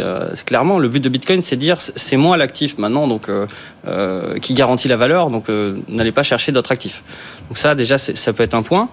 [0.45, 3.47] clairement, le but de Bitcoin, c'est de dire c'est moi l'actif maintenant, donc euh,
[3.87, 5.31] euh, qui garantit la valeur.
[5.31, 7.03] Donc euh, n'allez pas chercher d'autres actifs.
[7.49, 8.89] Donc ça, déjà, ça peut être un point.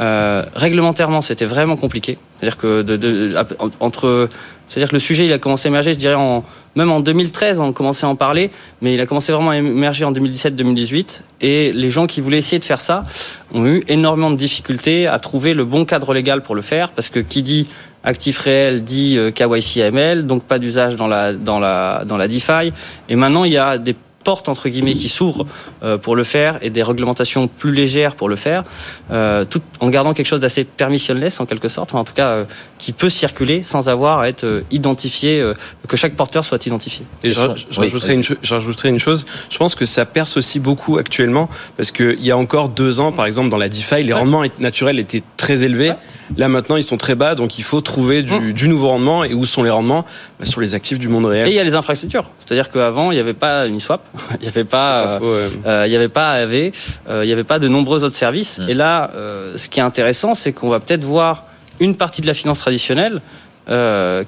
[0.00, 2.18] Euh, réglementairement, c'était vraiment compliqué.
[2.38, 3.36] C'est-à-dire que de, de,
[3.80, 4.28] entre
[4.70, 6.44] c'est-à-dire que le sujet, il a commencé à émerger, je dirais, en,
[6.76, 10.04] même en 2013, on commençait à en parler, mais il a commencé vraiment à émerger
[10.04, 11.22] en 2017-2018.
[11.40, 13.04] Et les gens qui voulaient essayer de faire ça
[13.52, 17.08] ont eu énormément de difficultés à trouver le bon cadre légal pour le faire, parce
[17.08, 17.66] que qui dit
[18.04, 22.28] actif réel dit euh, KYC AML, donc pas d'usage dans la, dans, la, dans la
[22.28, 22.72] DeFi.
[23.08, 25.46] Et maintenant, il y a des portes entre guillemets qui s'ouvrent
[25.82, 28.64] euh, pour le faire et des réglementations plus légères pour le faire,
[29.10, 32.44] euh, tout en gardant quelque chose d'assez permissionless en quelque sorte, en tout cas euh,
[32.78, 35.44] qui peut circuler sans avoir à être identifié,
[35.88, 37.04] que chaque porteur soit identifié.
[37.22, 41.90] Et je, rajouterai, une, une, chose, je pense que ça perce aussi beaucoup actuellement parce
[41.90, 45.22] qu'il y a encore deux ans, par exemple dans la DeFi, les rendements naturels étaient
[45.36, 45.92] très élevés.
[46.36, 48.52] Là maintenant, ils sont très bas, donc il faut trouver du, mmh.
[48.52, 49.24] du nouveau rendement.
[49.24, 50.04] Et où sont les rendements?
[50.38, 51.48] Bah, Sur les actifs du monde réel.
[51.48, 52.30] Et il y a les infrastructures.
[52.38, 54.02] C'est-à-dire qu'avant, il n'y avait pas Uniswap,
[54.34, 56.70] il n'y avait pas, euh, euh, il y avait pas AV,
[57.08, 58.58] euh, il n'y avait pas de nombreux autres services.
[58.58, 58.68] Mmh.
[58.68, 59.10] Et là,
[59.56, 61.44] ce qui est intéressant, c'est qu'on va peut-être voir
[61.78, 63.20] une partie de la finance traditionnelle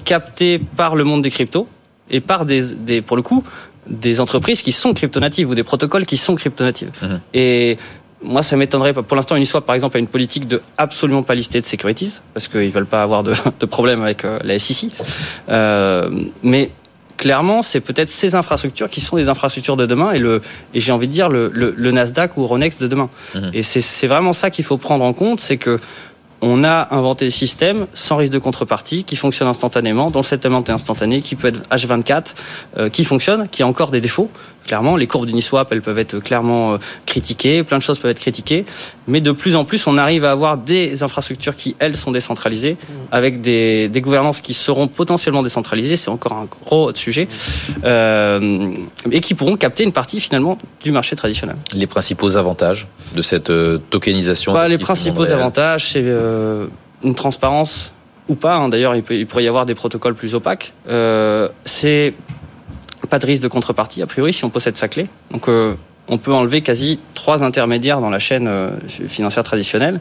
[0.04, 1.66] captée par le monde des cryptos
[2.10, 3.44] et par des, des pour le coup,
[3.88, 6.90] des entreprises qui sont crypto-natives ou des protocoles qui sont crypto-natives.
[7.02, 7.06] Mmh.
[7.34, 7.78] Et
[8.22, 9.02] moi, ça m'étonnerait pas.
[9.02, 12.48] Pour l'instant, Uniswap, par exemple, a une politique de absolument pas lister de securities parce
[12.48, 14.90] qu'ils veulent pas avoir de, de problème avec euh, la SEC.
[15.48, 16.08] Euh,
[16.42, 16.70] mais
[17.22, 20.40] clairement, c'est peut-être ces infrastructures qui sont les infrastructures de demain et le
[20.74, 23.10] et j'ai envie de dire le, le, le Nasdaq ou Ronex de demain.
[23.36, 23.50] Mhm.
[23.54, 25.78] Et c'est vraiment ça qu'il faut prendre en compte, c'est que
[26.44, 30.64] on a inventé des systèmes sans risque de contrepartie qui fonctionnent instantanément, dont le settlement
[30.64, 32.34] est instantané, qui peut être H24,
[32.78, 34.28] euh, qui fonctionne, qui a encore des défauts,
[34.66, 38.64] Clairement, les courbes d'Uniswap, elles peuvent être clairement critiquées, plein de choses peuvent être critiquées,
[39.06, 42.76] mais de plus en plus, on arrive à avoir des infrastructures qui, elles, sont décentralisées,
[43.10, 47.28] avec des, des gouvernances qui seront potentiellement décentralisées, c'est encore un gros sujet,
[47.84, 48.70] euh,
[49.10, 51.56] et qui pourront capter une partie finalement du marché traditionnel.
[51.74, 53.52] Les principaux avantages de cette
[53.90, 56.04] tokenisation bah, Les principaux avantages, c'est
[57.04, 57.92] une transparence
[58.28, 58.56] ou pas.
[58.56, 58.68] Hein.
[58.68, 60.72] D'ailleurs, il, pourrait y avoir des protocoles plus opaques.
[60.88, 62.14] Euh, c'est
[63.12, 65.06] pas de risque de contrepartie, a priori, si on possède sa clé.
[65.32, 65.74] Donc, euh,
[66.08, 70.00] on peut enlever quasi trois intermédiaires dans la chaîne euh, financière traditionnelle.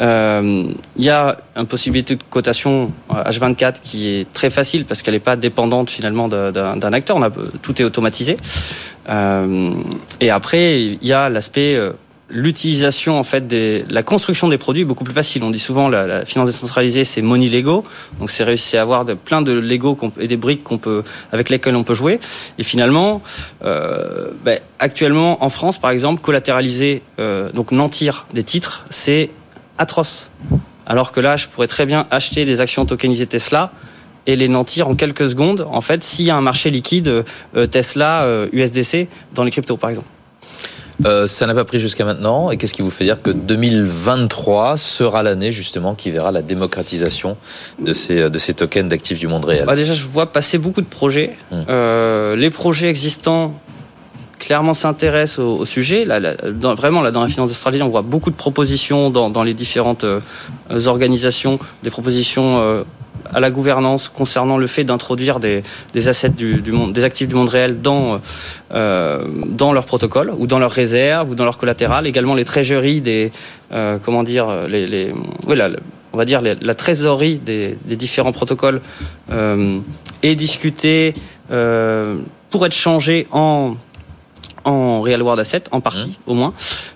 [0.00, 5.28] Il y a une possibilité de cotation H24 qui est très facile parce qu'elle n'est
[5.32, 7.16] pas dépendante finalement d'un acteur.
[7.16, 7.30] On a,
[7.60, 8.36] tout est automatisé.
[10.20, 11.76] et après, il y a l'aspect
[12.30, 15.42] l'utilisation en fait des la construction des produits est beaucoup plus facile.
[15.42, 17.84] On dit souvent la, la finance décentralisée c'est money Lego,
[18.18, 21.48] donc c'est réussir à avoir de, plein de Lego et des briques qu'on peut avec
[21.48, 22.20] lesquelles on peut jouer.
[22.58, 23.22] Et finalement,
[23.64, 29.30] euh, ben, actuellement en France par exemple, collatéraliser euh, donc nantir des titres, c'est
[29.78, 30.30] atroce.
[30.86, 33.72] Alors que là, je pourrais très bien acheter des actions tokenisées Tesla
[34.26, 35.66] et les nantir en quelques secondes.
[35.70, 37.24] En fait, s'il y a un marché liquide
[37.56, 39.04] euh, Tesla USDC euh,
[39.34, 40.08] dans les cryptos par exemple.
[41.06, 42.50] Euh, ça n'a pas pris jusqu'à maintenant.
[42.50, 47.36] Et qu'est-ce qui vous fait dire que 2023 sera l'année justement qui verra la démocratisation
[47.78, 49.64] de ces, de ces tokens d'actifs du monde réel?
[49.66, 51.36] Bah Déjà, je vois passer beaucoup de projets.
[51.52, 51.64] Hum.
[51.68, 53.54] Euh, les projets existants
[54.38, 56.04] clairement s'intéressent au, sujet.
[56.04, 59.42] Là, dans, vraiment, là, dans la finance australienne, on voit beaucoup de propositions dans, dans
[59.42, 60.20] les différentes euh,
[60.86, 62.84] organisations, des propositions euh,
[63.32, 65.62] à la gouvernance concernant le fait d'introduire des,
[65.94, 68.20] des, assets du, du, monde, des actifs du monde réel dans,
[68.72, 72.06] euh, dans leur protocole ou dans leurs réserves ou dans leur collatéral.
[72.06, 73.32] Également les trésoreries des,
[73.72, 75.12] euh, comment dire, les, les
[76.12, 78.80] on va dire la trésorerie des, des différents protocoles
[79.30, 79.78] euh,
[80.22, 81.12] est discutée
[81.50, 82.16] euh,
[82.50, 83.74] pour être changée en
[84.68, 86.30] en real world asset, en partie mmh.
[86.30, 86.54] au moins.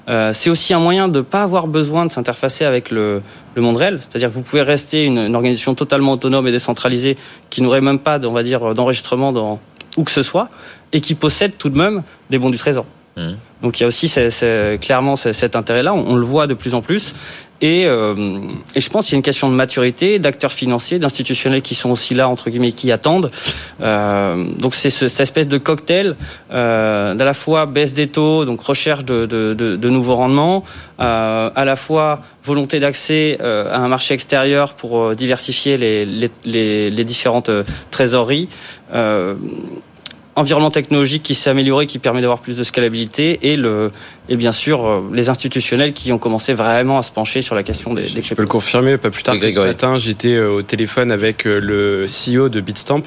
[0.08, 3.22] Euh, c'est aussi un moyen de ne pas avoir besoin de s'interfacer avec le,
[3.54, 3.98] le, monde réel.
[4.00, 7.16] C'est-à-dire que vous pouvez rester une, une, organisation totalement autonome et décentralisée
[7.50, 9.60] qui n'aurait même pas, on va dire, d'enregistrement dans
[9.96, 10.48] où que ce soit
[10.92, 12.86] et qui possède tout de même des bons du trésor.
[13.16, 13.32] Mmh.
[13.62, 14.10] Donc il y a aussi
[14.80, 17.14] clairement cet intérêt-là, on, on, le voit de plus en plus.
[17.62, 18.40] Et, euh,
[18.76, 22.12] je pense qu'il y a une question de maturité, d'acteurs financiers, d'institutionnels qui sont aussi
[22.12, 23.30] là, entre guillemets, qui attendent.
[23.80, 26.16] Euh, donc c'est ce, cette espèce de cocktail
[26.52, 30.64] euh, d'à la fois baisse des taux, donc recherche de, de, de, de nouveaux rendements,
[31.00, 36.04] euh, à la fois volonté d'accès euh, à un marché extérieur pour euh, diversifier les,
[36.04, 37.50] les, les, les différentes
[37.92, 38.48] trésoreries
[40.36, 43.90] environnement technologique qui s'est amélioré, qui permet d'avoir plus de scalabilité, et, le,
[44.28, 47.62] et bien sûr euh, les institutionnels qui ont commencé vraiment à se pencher sur la
[47.62, 50.56] question des, des Je peux le confirmer, pas plus tard que ce matin, j'étais euh,
[50.56, 53.02] au téléphone avec euh, le CEO de Bitstamp.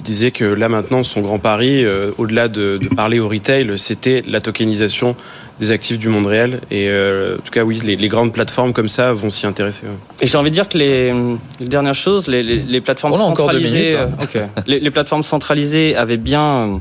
[0.00, 1.84] Il disait que là maintenant, son grand pari,
[2.18, 5.14] au-delà de, de, parler au retail, c'était la tokenisation
[5.60, 6.60] des actifs du monde réel.
[6.70, 9.84] Et euh, en tout cas, oui, les, les, grandes plateformes comme ça vont s'y intéresser.
[9.84, 9.92] Ouais.
[10.22, 11.12] Et j'ai envie de dire que les,
[11.60, 14.24] les dernières choses, les, les plateformes centralisées, minutes, hein.
[14.24, 14.44] okay.
[14.66, 16.80] les, plateformes centralisées avaient bien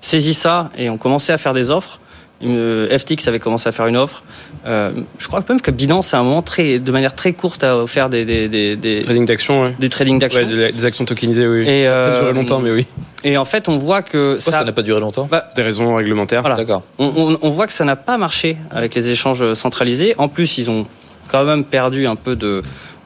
[0.00, 2.00] saisi ça et ont commencé à faire des offres.
[2.42, 4.22] FTX avait commencé à faire une offre.
[4.66, 7.76] Euh, je crois même que Binance, à un moment, très, de manière très courte, a
[7.76, 9.74] offert des, des, des, des trading d'actions, ouais.
[9.78, 11.62] des trading d'actions, ouais, des actions tokenisées, oui.
[11.68, 12.86] Et euh, ça duré longtemps, mais oui.
[13.24, 15.28] Et en fait, on voit que Pourquoi ça n'a pas duré longtemps.
[15.30, 16.40] Bah, des raisons réglementaires.
[16.40, 16.56] Voilà.
[16.56, 16.82] D'accord.
[16.98, 20.14] On, on, on, voit que ça n'a pas marché avec les échanges centralisés.
[20.18, 20.86] En plus, ils ont
[21.28, 22.62] quand même perdu un peu de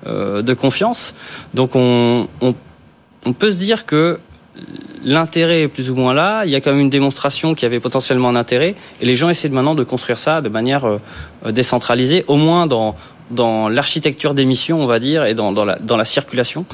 [0.07, 1.15] euh, de confiance.
[1.55, 2.55] Donc, on, on
[3.27, 4.19] on peut se dire que
[5.05, 6.45] l'intérêt est plus ou moins là.
[6.45, 8.75] Il y a quand même une démonstration qui avait potentiellement un intérêt.
[9.01, 10.99] Et les gens essaient maintenant de construire ça de manière euh,
[11.51, 12.95] décentralisée, au moins dans,
[13.31, 16.65] dans l'architecture d'émission, on va dire, et dans, dans, la, dans la circulation.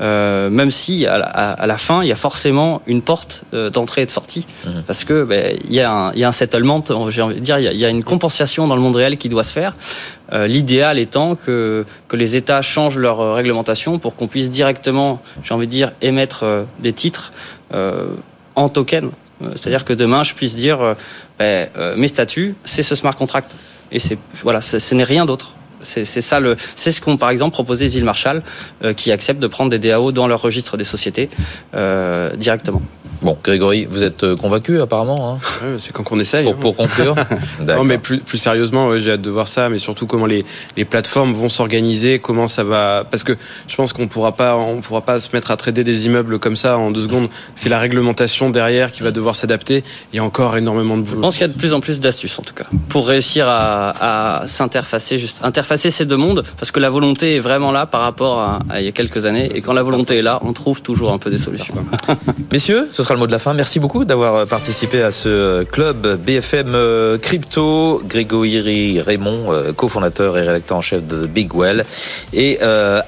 [0.00, 3.70] Euh, même si à la, à la, fin, il y a forcément une porte euh,
[3.70, 4.70] d'entrée et de sortie, mmh.
[4.86, 7.40] parce que ben, il, y a un, il y a un settlement, j'ai envie de
[7.40, 9.44] dire, il y, a, il y, a, une compensation dans le monde réel qui doit
[9.44, 9.74] se faire.
[10.32, 15.54] Euh, L'idéal étant que, que les États changent leur réglementation pour qu'on puisse directement, j'ai
[15.54, 19.10] envie de dire, émettre euh, des titres euh, en token.
[19.54, 20.96] C'est-à-dire que demain, je puisse dire,
[21.38, 23.54] ben, mes statuts, c'est ce smart contract.
[23.92, 25.54] Et c'est voilà, ce n'est rien d'autre.
[25.82, 28.42] C'est ça le, c'est ce qu'ont par exemple proposé les îles Marshall,
[28.82, 31.28] euh, qui acceptent de prendre des DAO dans leur registre des sociétés
[31.74, 32.82] euh, directement.
[33.26, 35.38] Bon, Grégory, vous êtes euh, convaincu apparemment hein?
[35.60, 36.44] Ouais, C'est quand qu'on essaye.
[36.44, 37.16] Pour, pour conclure?
[37.66, 40.44] Non, mais plus, plus sérieusement, ouais, j'ai hâte de voir ça, mais surtout comment les,
[40.76, 43.04] les plateformes vont s'organiser, comment ça va...
[43.10, 43.32] Parce que
[43.66, 46.54] je pense qu'on pourra pas, on pourra pas se mettre à trader des immeubles comme
[46.54, 47.28] ça en deux secondes.
[47.56, 49.82] C'est la réglementation derrière qui va devoir s'adapter.
[50.12, 51.16] Il y a encore énormément de boulot.
[51.16, 53.48] Je pense qu'il y a de plus en plus d'astuces, en tout cas, pour réussir
[53.48, 57.86] à, à s'interfacer, juste interfacer ces deux mondes, parce que la volonté est vraiment là
[57.86, 60.38] par rapport à, à il y a quelques années, et quand la volonté est là,
[60.42, 61.74] on trouve toujours un peu des solutions.
[62.52, 63.54] Messieurs, ce sera mot de la fin.
[63.54, 68.02] Merci beaucoup d'avoir participé à ce club BFM Crypto.
[68.06, 71.84] Grégory Raymond, cofondateur et rédacteur en chef de Big Well.
[72.32, 72.58] Et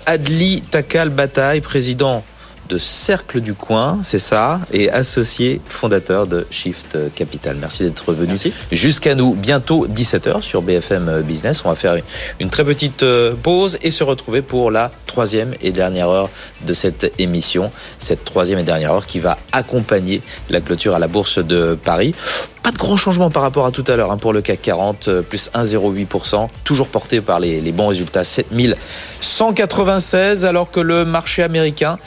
[0.07, 2.25] Adli Takal Bataille, président
[2.69, 7.57] de Cercle du Coin, c'est ça, et associé fondateur de Shift Capital.
[7.61, 8.37] Merci d'être venu
[8.71, 9.35] jusqu'à nous.
[9.35, 11.62] Bientôt 17h sur BFM Business.
[11.64, 11.97] On va faire
[12.41, 16.31] une très petite euh, pause et se retrouver pour la troisième et dernière heure
[16.66, 17.71] de cette émission.
[17.99, 22.14] Cette troisième et dernière heure qui va accompagner la clôture à la Bourse de Paris.
[22.63, 25.09] Pas de grand changement par rapport à tout à l'heure hein, pour le CAC 40,
[25.09, 31.99] euh, plus 1,08%, toujours porté par les, bons résultats, 7196, alors que le marché américain,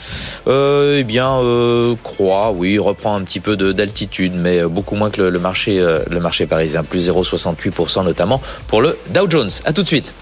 [0.46, 5.22] euh, eh bien, euh, croît, oui, reprend un petit peu d'altitude, mais beaucoup moins que
[5.22, 9.50] le, marché, le marché parisien, plus 0,68% notamment pour le Dow Jones.
[9.64, 10.12] À tout de suite.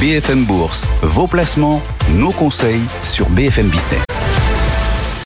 [0.00, 4.04] BFM Bourse, vos placements, nos conseils sur BFM Business.